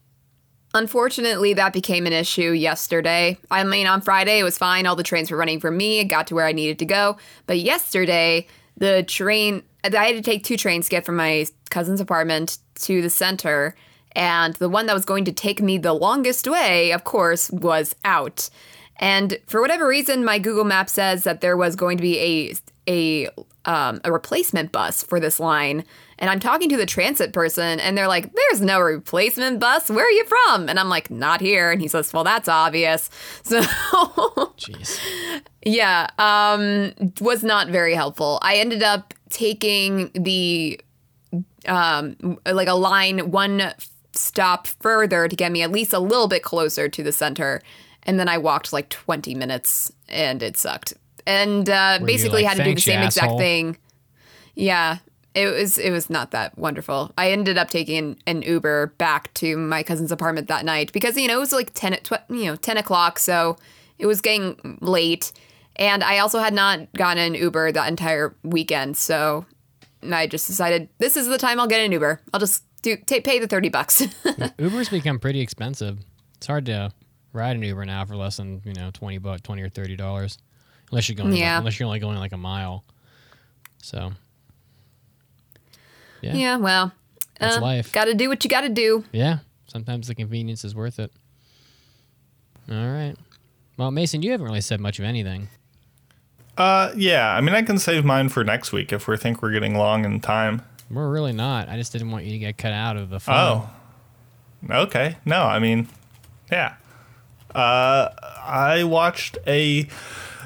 [0.73, 3.37] Unfortunately, that became an issue yesterday.
[3.49, 4.85] I mean, on Friday, it was fine.
[4.85, 5.99] All the trains were running for me.
[5.99, 7.17] I got to where I needed to go.
[7.45, 8.47] But yesterday,
[8.81, 13.01] the train, I had to take two trains to get from my cousin's apartment to
[13.01, 13.75] the center.
[14.13, 17.95] And the one that was going to take me the longest way, of course, was
[18.03, 18.49] out.
[18.97, 22.53] And for whatever reason, my Google Map says that there was going to be a
[22.87, 23.29] a
[23.65, 25.85] um, a replacement bus for this line.
[26.21, 29.89] And I'm talking to the transit person, and they're like, "There's no replacement bus.
[29.89, 33.09] Where are you from?" And I'm like, "Not here." And he says, "Well, that's obvious."
[33.43, 34.99] So Jeez.
[35.65, 38.37] yeah, um, was not very helpful.
[38.43, 40.79] I ended up taking the
[41.67, 43.73] um, like a line one
[44.13, 47.63] stop further to get me at least a little bit closer to the center,
[48.03, 50.93] and then I walked like 20 minutes, and it sucked.
[51.25, 53.77] And uh, basically like, had to do the "Thanks, you same exact thing.
[54.53, 54.97] Yeah,
[55.33, 57.11] it was it was not that wonderful.
[57.17, 61.27] I ended up taking an, Uber back to my cousin's apartment that night because you
[61.27, 63.57] know it was like ten at tw- you know ten o'clock, so
[63.97, 65.31] it was getting late,
[65.77, 69.45] and I also had not gotten an Uber that entire weekend, so
[70.11, 72.19] I just decided this is the time I'll get an Uber.
[72.33, 74.03] I'll just do ta pay the thirty bucks.
[74.57, 75.99] Uber's become pretty expensive.
[76.37, 76.91] It's hard to
[77.31, 80.39] ride an Uber now for less than you know twenty bucks, twenty or thirty dollars,
[80.89, 81.57] unless you're going Yeah.
[81.59, 82.83] unless you're only going like a mile.
[83.81, 84.11] So
[86.21, 86.91] yeah, yeah, well,
[87.39, 87.91] That's life.
[87.91, 89.03] Got to do what you got to do.
[89.11, 89.39] yeah.
[89.67, 91.11] Sometimes the convenience is worth it.
[92.69, 93.15] All right.
[93.77, 95.47] Well, Mason, you haven't really said much of anything.
[96.57, 97.33] Uh, yeah.
[97.33, 100.03] I mean, I can save mine for next week if we think we're getting long
[100.03, 100.61] in time.
[100.89, 101.69] We're really not.
[101.69, 103.35] I just didn't want you to get cut out of the fun.
[104.69, 105.15] Oh, okay.
[105.23, 105.87] No, I mean,
[106.51, 106.75] yeah.
[107.55, 108.09] Uh,
[108.43, 109.87] I watched a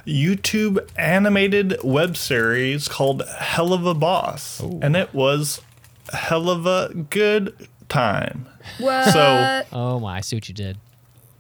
[0.05, 5.61] YouTube animated web series called Helluva Boss, and it was
[6.13, 8.47] hell of a good time.
[8.79, 9.11] What?
[9.11, 10.17] So, Oh my!
[10.17, 10.77] I see what you did.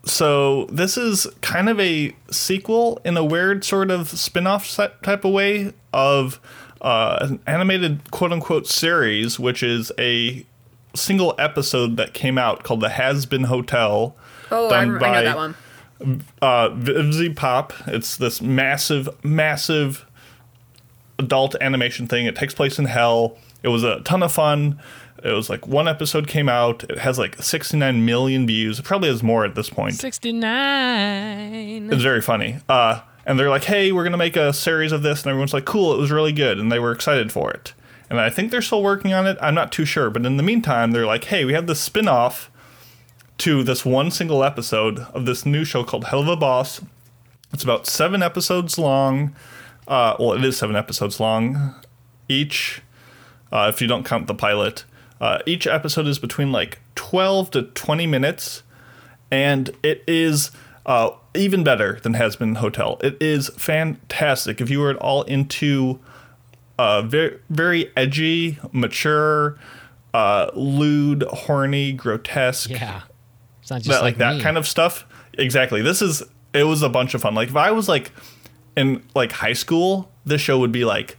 [0.05, 5.31] so this is kind of a sequel in a weird sort of spin-off type of
[5.31, 6.39] way of
[6.81, 10.45] uh, an animated quote-unquote series, which is a
[10.95, 14.15] single episode that came out called The Hazbin Hotel.
[14.51, 15.55] oh, I, I done know by- that one.
[16.01, 17.87] Uh, VivziePop.
[17.87, 20.05] It's this massive, massive
[21.17, 22.25] adult animation thing.
[22.25, 23.37] It takes place in hell.
[23.63, 24.79] It was a ton of fun.
[25.23, 26.83] It was like one episode came out.
[26.83, 28.77] It has like 69 million views.
[28.77, 29.95] It probably has more at this point.
[29.95, 31.91] Sixty nine.
[31.91, 32.57] It's very funny.
[32.69, 35.23] Uh, and they're like, hey, we're going to make a series of this.
[35.23, 36.59] And everyone's like, cool, it was really good.
[36.59, 37.73] And they were excited for it.
[38.09, 39.35] And I think they're still working on it.
[39.41, 40.11] I'm not too sure.
[40.11, 42.51] But in the meantime, they're like, hey, we have this spin off
[43.39, 46.81] to this one single episode of this new show called Helluva Boss.
[47.53, 49.35] It's about seven episodes long.
[49.87, 51.75] Uh, well, it is seven episodes long
[52.27, 52.81] each,
[53.51, 54.83] uh, if you don't count the pilot.
[55.21, 58.63] Uh, each episode is between like 12 to 20 minutes
[59.31, 60.51] and it is
[60.85, 62.97] uh, even better than Hazbin Hotel.
[63.03, 64.59] It is fantastic.
[64.61, 65.99] If you are at all into
[66.77, 69.57] uh, very very edgy, mature,
[70.13, 73.01] uh, lewd, horny, grotesque, Yeah.
[73.65, 74.41] It's not just that, like, like, that me.
[74.41, 75.07] kind of stuff.
[75.39, 75.81] Exactly.
[75.81, 76.21] This is
[76.53, 77.33] it was a bunch of fun.
[77.33, 78.11] Like if I was like
[78.77, 81.17] in like high school, this show would be like,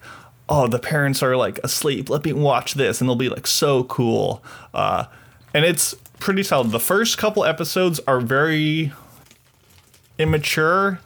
[0.49, 2.09] oh, the parents are like asleep.
[2.09, 4.45] Let me watch this, and they'll be like so cool.
[4.73, 5.07] Uh,
[5.55, 6.71] and it's pretty solid.
[6.71, 8.93] The first couple episodes are very
[10.17, 11.01] immature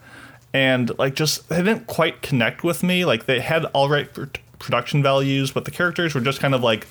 [0.53, 3.07] and like just they didn't quite connect with me.
[3.07, 4.25] Like they had all right pr-
[4.59, 6.87] production values, but the characters were just kind of like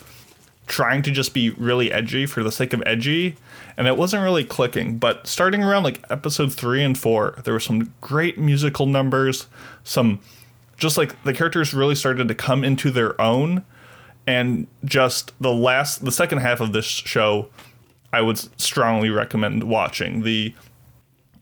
[0.69, 3.35] trying to just be really edgy for the sake of edgy,
[3.75, 4.97] and it wasn't really clicking.
[4.97, 9.47] But starting around like episode three and four, there were some great musical numbers,
[9.83, 10.21] some
[10.77, 13.65] just like the characters really started to come into their own,
[14.25, 17.49] and just the last, the second half of this show,
[18.13, 20.21] I would strongly recommend watching.
[20.21, 20.53] The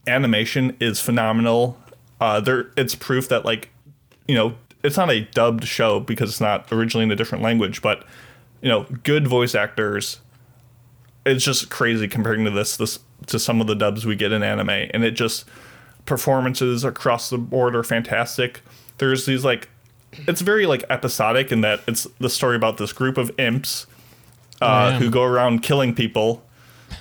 [0.08, 1.78] animation is phenomenal.
[2.20, 3.70] Uh, there, it's proof that like,
[4.28, 7.82] you know, it's not a dubbed show because it's not originally in a different language,
[7.82, 8.06] but
[8.62, 10.20] you know, good voice actors.
[11.26, 14.44] It's just crazy comparing to this this to some of the dubs we get in
[14.44, 15.46] anime, and it just
[16.06, 18.62] performances across the board are fantastic.
[18.98, 19.70] There's these like,
[20.28, 23.86] it's very like episodic in that it's the story about this group of imps
[24.62, 26.44] uh, who go around killing people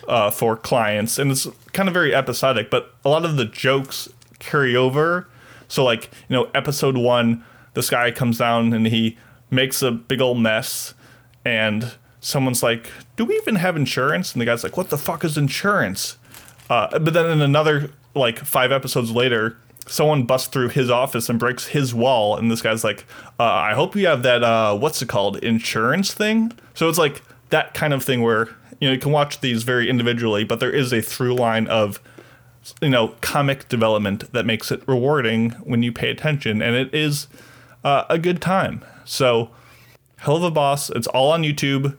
[0.09, 2.71] uh, for clients, and it's kind of very episodic.
[2.71, 5.29] But a lot of the jokes carry over.
[5.69, 7.45] So like you know, episode one,
[7.75, 9.17] this guy comes down and he
[9.51, 10.95] makes a big old mess,
[11.47, 15.25] and someone's like, "Do we even have insurance?" And the guy's like, "What the fuck
[15.25, 16.19] is insurance?"
[16.69, 21.39] Uh, but then in another like five episodes later, someone busts through his office and
[21.39, 23.07] breaks his wall, and this guy's like,
[23.39, 27.23] uh, "I hope you have that uh, what's it called insurance thing." So it's like
[27.51, 28.49] that kind of thing where
[28.81, 32.01] you know you can watch these very individually, but there is a through line of
[32.83, 37.29] you know comic development that makes it rewarding when you pay attention, and it is
[37.85, 38.85] uh, a good time.
[39.05, 39.51] So,
[40.27, 41.97] Helluva Boss, it's all on YouTube.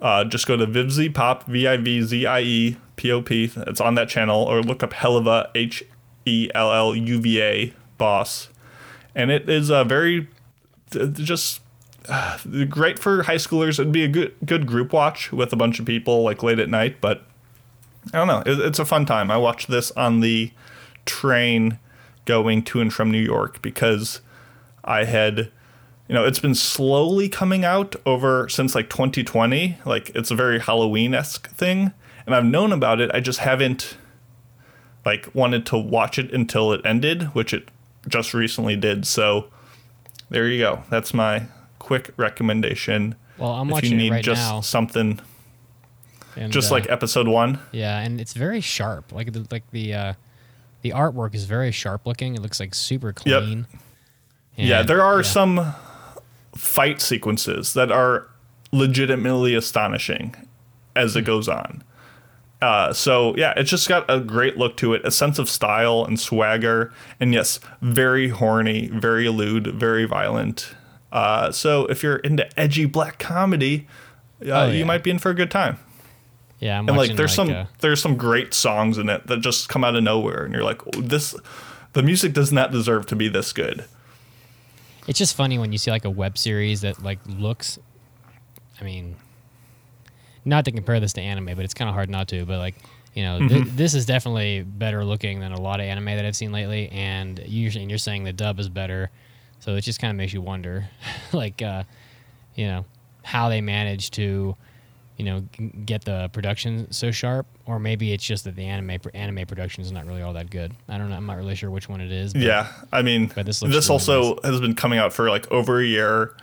[0.00, 3.50] Uh, just go to VivziePop, V I V Z I E P O P.
[3.56, 5.82] It's on that channel, or look up Helluva H
[6.24, 8.48] E L L U V A Boss,
[9.14, 10.28] and it is a very
[10.90, 11.62] d- d- just
[12.08, 13.80] uh, great for high schoolers.
[13.80, 16.68] It'd be a good good group watch with a bunch of people like late at
[16.68, 17.24] night, but
[18.12, 18.42] I don't know.
[18.46, 19.32] It, it's a fun time.
[19.32, 20.52] I watched this on the
[21.06, 21.78] train
[22.24, 24.20] going to and from New York because
[24.84, 25.50] I had
[26.08, 29.78] you know, it's been slowly coming out over since like 2020.
[29.86, 31.92] Like it's a very Halloween esque thing.
[32.26, 33.10] And I've known about it.
[33.12, 33.96] I just haven't
[35.04, 37.68] like wanted to watch it until it ended, which it
[38.08, 39.06] just recently did.
[39.06, 39.48] So
[40.30, 40.82] there you go.
[40.90, 41.46] That's my
[41.78, 43.14] quick recommendation.
[43.38, 44.60] Well, I'm if watching you it need right just now.
[44.60, 45.20] something
[46.36, 47.58] and, just uh, like episode one.
[47.72, 49.12] yeah, and it's very sharp.
[49.12, 50.12] Like the like the uh,
[50.82, 52.34] the artwork is very sharp looking.
[52.34, 53.66] It looks like super clean.
[54.56, 54.68] Yep.
[54.68, 55.22] yeah, there are yeah.
[55.22, 55.74] some
[56.56, 58.28] fight sequences that are
[58.72, 60.34] legitimately astonishing
[60.96, 61.26] as it Hmm.
[61.26, 61.82] goes on.
[62.62, 66.04] Uh, so yeah, it's just got a great look to it, a sense of style
[66.04, 70.74] and swagger, and yes, very horny, very lewd, very violent.
[71.12, 73.86] Uh, so if you're into edgy black comedy,
[74.42, 74.72] uh, Oh, yeah.
[74.72, 75.78] you might be in for a good time.
[76.58, 79.68] Yeah, I'm And like, there's some uh, there's some great songs in it that just
[79.68, 81.34] come out of nowhere, and you're like, oh, this,
[81.92, 83.84] the music does not deserve to be this good.
[85.06, 87.78] It's just funny when you see like a web series that like looks.
[88.80, 89.16] I mean,
[90.44, 92.44] not to compare this to anime, but it's kind of hard not to.
[92.44, 92.74] But like,
[93.14, 93.76] you know, Mm-hmm.
[93.76, 96.88] this is definitely better looking than a lot of anime that I've seen lately.
[96.90, 99.10] And usually, and you're saying the dub is better,
[99.60, 100.88] so it just kind of makes you wonder,
[101.32, 101.84] like, uh,
[102.54, 102.84] you know,
[103.22, 104.56] how they manage to,
[105.16, 105.40] you know,
[105.84, 109.92] get the production so sharp, or maybe it's just that the anime anime production is
[109.92, 110.72] not really all that good.
[110.88, 111.16] I don't know.
[111.16, 112.32] I'm not really sure which one it is.
[112.32, 115.84] but- Yeah, I mean, this this, also has been coming out for like over a
[115.86, 116.36] year,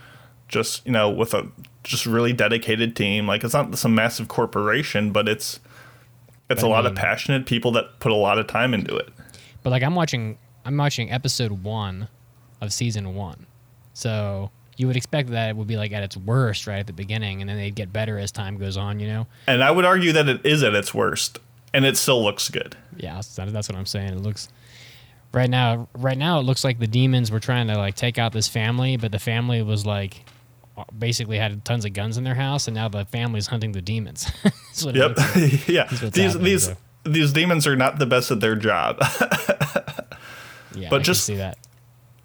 [0.47, 1.47] just you know, with a
[1.83, 3.27] just really dedicated team.
[3.27, 5.59] Like it's not some massive corporation, but it's
[6.49, 8.95] it's But a I lot of passionate people that put a lot of time into
[8.95, 9.09] it.
[9.63, 12.07] But like I'm watching, I'm watching episode one
[12.61, 13.47] of season one,
[13.93, 14.51] so
[14.81, 17.39] you would expect that it would be like at its worst right at the beginning,
[17.39, 18.99] and then they'd get better as time goes on.
[18.99, 19.27] You know?
[19.45, 21.37] And I would argue that it is at its worst,
[21.71, 22.75] and it still looks good.
[22.97, 24.13] Yeah, that's, that's what I'm saying.
[24.13, 24.49] It looks
[25.33, 25.87] right now.
[25.93, 28.97] Right now, it looks like the demons were trying to like take out this family,
[28.97, 30.25] but the family was like
[30.97, 34.25] basically had tons of guns in their house, and now the family's hunting the demons.
[34.43, 35.67] That's what it Yep, like.
[35.67, 36.09] yeah.
[36.09, 36.69] These these
[37.03, 38.99] these demons are not the best at their job.
[40.73, 41.57] Yeah, But I just- see that.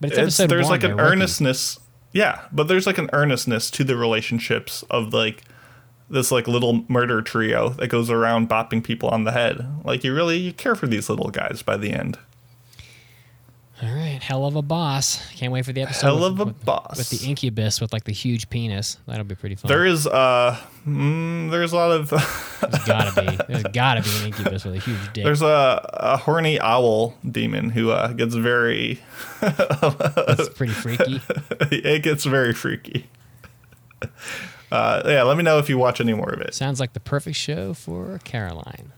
[0.00, 1.80] But it's, it's, episode there's one, like an rookies.
[2.16, 5.44] Yeah but there's like an earnestness to the relationships of like
[6.08, 9.66] this like little murder trio that goes around bopping people on the head.
[9.84, 12.18] Like you really you care for these little guys by the end
[14.20, 15.20] Helluva Boss.
[15.36, 16.06] Can't wait for the episode.
[16.06, 16.96] Hell with- of a with- boss.
[16.98, 18.98] with the incubus with like the huge penis.
[19.06, 19.68] That'll be pretty fun.
[19.68, 22.08] there is uh mm, there's a lot of
[22.60, 23.36] There's gotta be.
[23.48, 25.24] There's gotta be an incubus with a huge dick.
[25.24, 29.00] there's a, a horny owl demon who uh, gets very
[29.40, 31.20] That's pretty freaky.
[31.70, 33.08] it gets very freaky
[34.70, 37.00] uh, yeah let me know if you watch any more of it Sounds like the
[37.00, 38.92] perfect show for Caroline.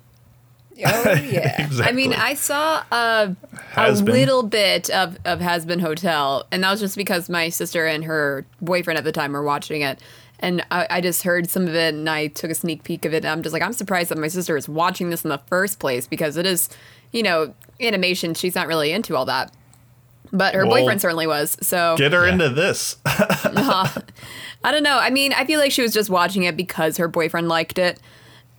[0.87, 1.69] Oh yeah.
[1.83, 3.35] I mean, I saw a,
[3.77, 8.05] a little bit of of Hazbin Hotel, and that was just because my sister and
[8.05, 10.01] her boyfriend at the time were watching it.
[10.41, 13.13] And I, I just heard some of it, and I took a sneak peek of
[13.13, 13.19] it.
[13.19, 15.81] And I'm just like, I'm surprised that my sister is watching this in the first
[15.81, 16.69] place because it is,
[17.13, 18.35] you know, animation.
[18.35, 19.53] She's not really into all that,
[20.33, 21.57] but her Well, boyfriend certainly was.
[21.61, 22.35] So get her Yeah.
[22.35, 24.99] into this I don't know.
[24.99, 28.01] I mean, I feel like she was just watching it because her boyfriend liked it.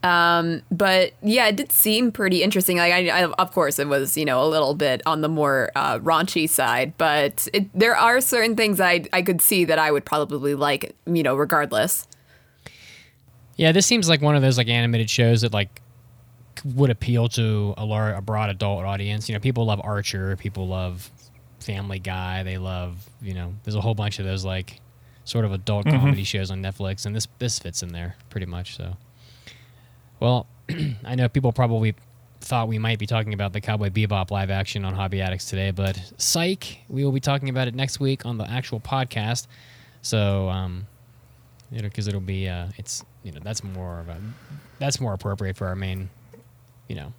[0.02, 2.78] Um, but yeah, it did seem pretty interesting.
[2.78, 5.72] Like, I, I of course, it was you know a little bit on the more
[5.76, 9.92] uh, raunchy side, but it, there are certain things I I could see that I
[9.92, 12.08] would probably like, you know, regardless.
[13.58, 15.82] Yeah, this seems like one of those like animated shows that like
[16.64, 19.28] would appeal to a large, a broad adult audience.
[19.28, 21.12] You know, people love Archer, people love
[21.60, 24.80] Family Guy, they love you know, there's a whole bunch of those like
[25.26, 28.76] sort of adult comedy shows on Netflix, and this this fits in there pretty much.
[28.76, 28.96] So,
[30.20, 30.48] well,
[31.06, 31.96] I know people probably
[32.42, 35.72] thought we might be talking about the Cowboy Bebop live action on Hobby Addicts today,
[35.72, 39.48] but psych, we will be talking about it next week on the actual podcast.
[40.02, 40.88] So, um,
[41.72, 44.18] you know, because it'll be uh, it's you know that's more of a
[44.80, 46.10] that's more appropriate for our main,
[46.88, 47.14] you know,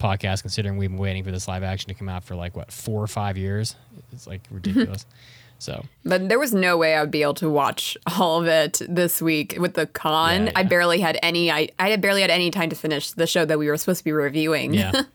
[0.00, 0.40] podcast.
[0.40, 3.02] Considering we've been waiting for this live action to come out for like what four
[3.02, 3.76] or five years,
[4.12, 5.06] it's like ridiculous.
[5.60, 8.80] so But there was no way I would be able to watch all of it
[8.88, 10.46] this week with the con.
[10.46, 11.50] Yeah, I barely had any.
[11.50, 14.04] I I barely had any time to finish the show that we were supposed to
[14.04, 14.74] be reviewing.
[14.74, 15.02] yeah.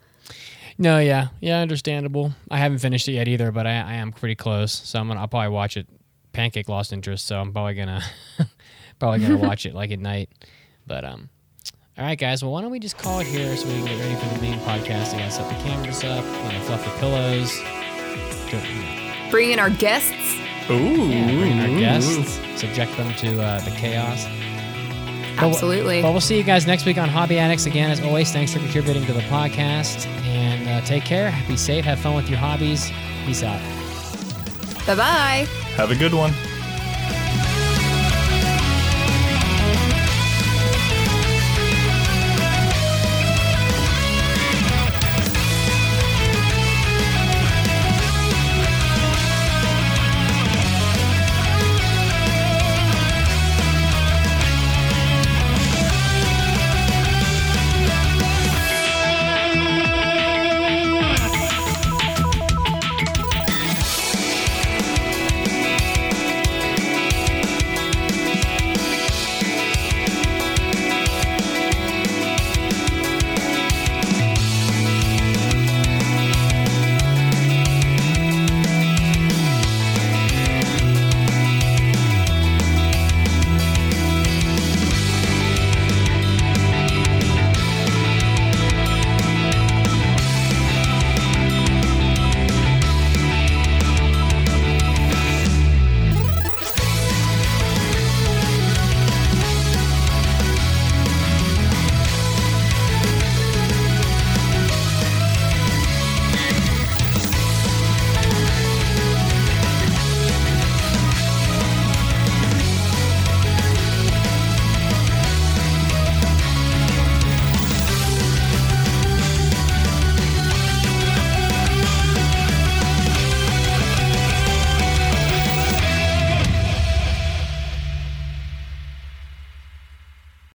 [0.77, 2.33] No, yeah, yeah, understandable.
[2.51, 4.73] I haven't finished it yet either, but I, I am pretty close.
[4.73, 5.87] So I'm gonna, I'll probably watch it.
[6.33, 8.01] Pancake lost interest, so I'm probably gonna,
[8.99, 10.27] probably gonna watch it like at night.
[10.85, 11.29] But um,
[11.97, 12.43] All right, guys.
[12.43, 14.41] Well, why don't we just call it here so we can get ready for the
[14.41, 15.13] main podcast?
[15.13, 17.57] I got to set the cameras up, you know, fluff the pillows.
[17.57, 18.94] You know,
[19.35, 20.13] Bring in our guests.
[20.69, 21.09] Ooh.
[21.09, 24.23] Yeah, bring in our guests, subject them to uh, the chaos.
[24.23, 26.01] But w- Absolutely.
[26.01, 27.91] Well, we'll see you guys next week on Hobby Addicts again.
[27.91, 30.07] As always, thanks for contributing to the podcast.
[30.23, 31.37] And uh, take care.
[31.49, 31.83] Be safe.
[31.83, 32.89] Have fun with your hobbies.
[33.25, 33.59] Peace out.
[34.87, 35.45] Bye bye.
[35.75, 36.31] Have a good one.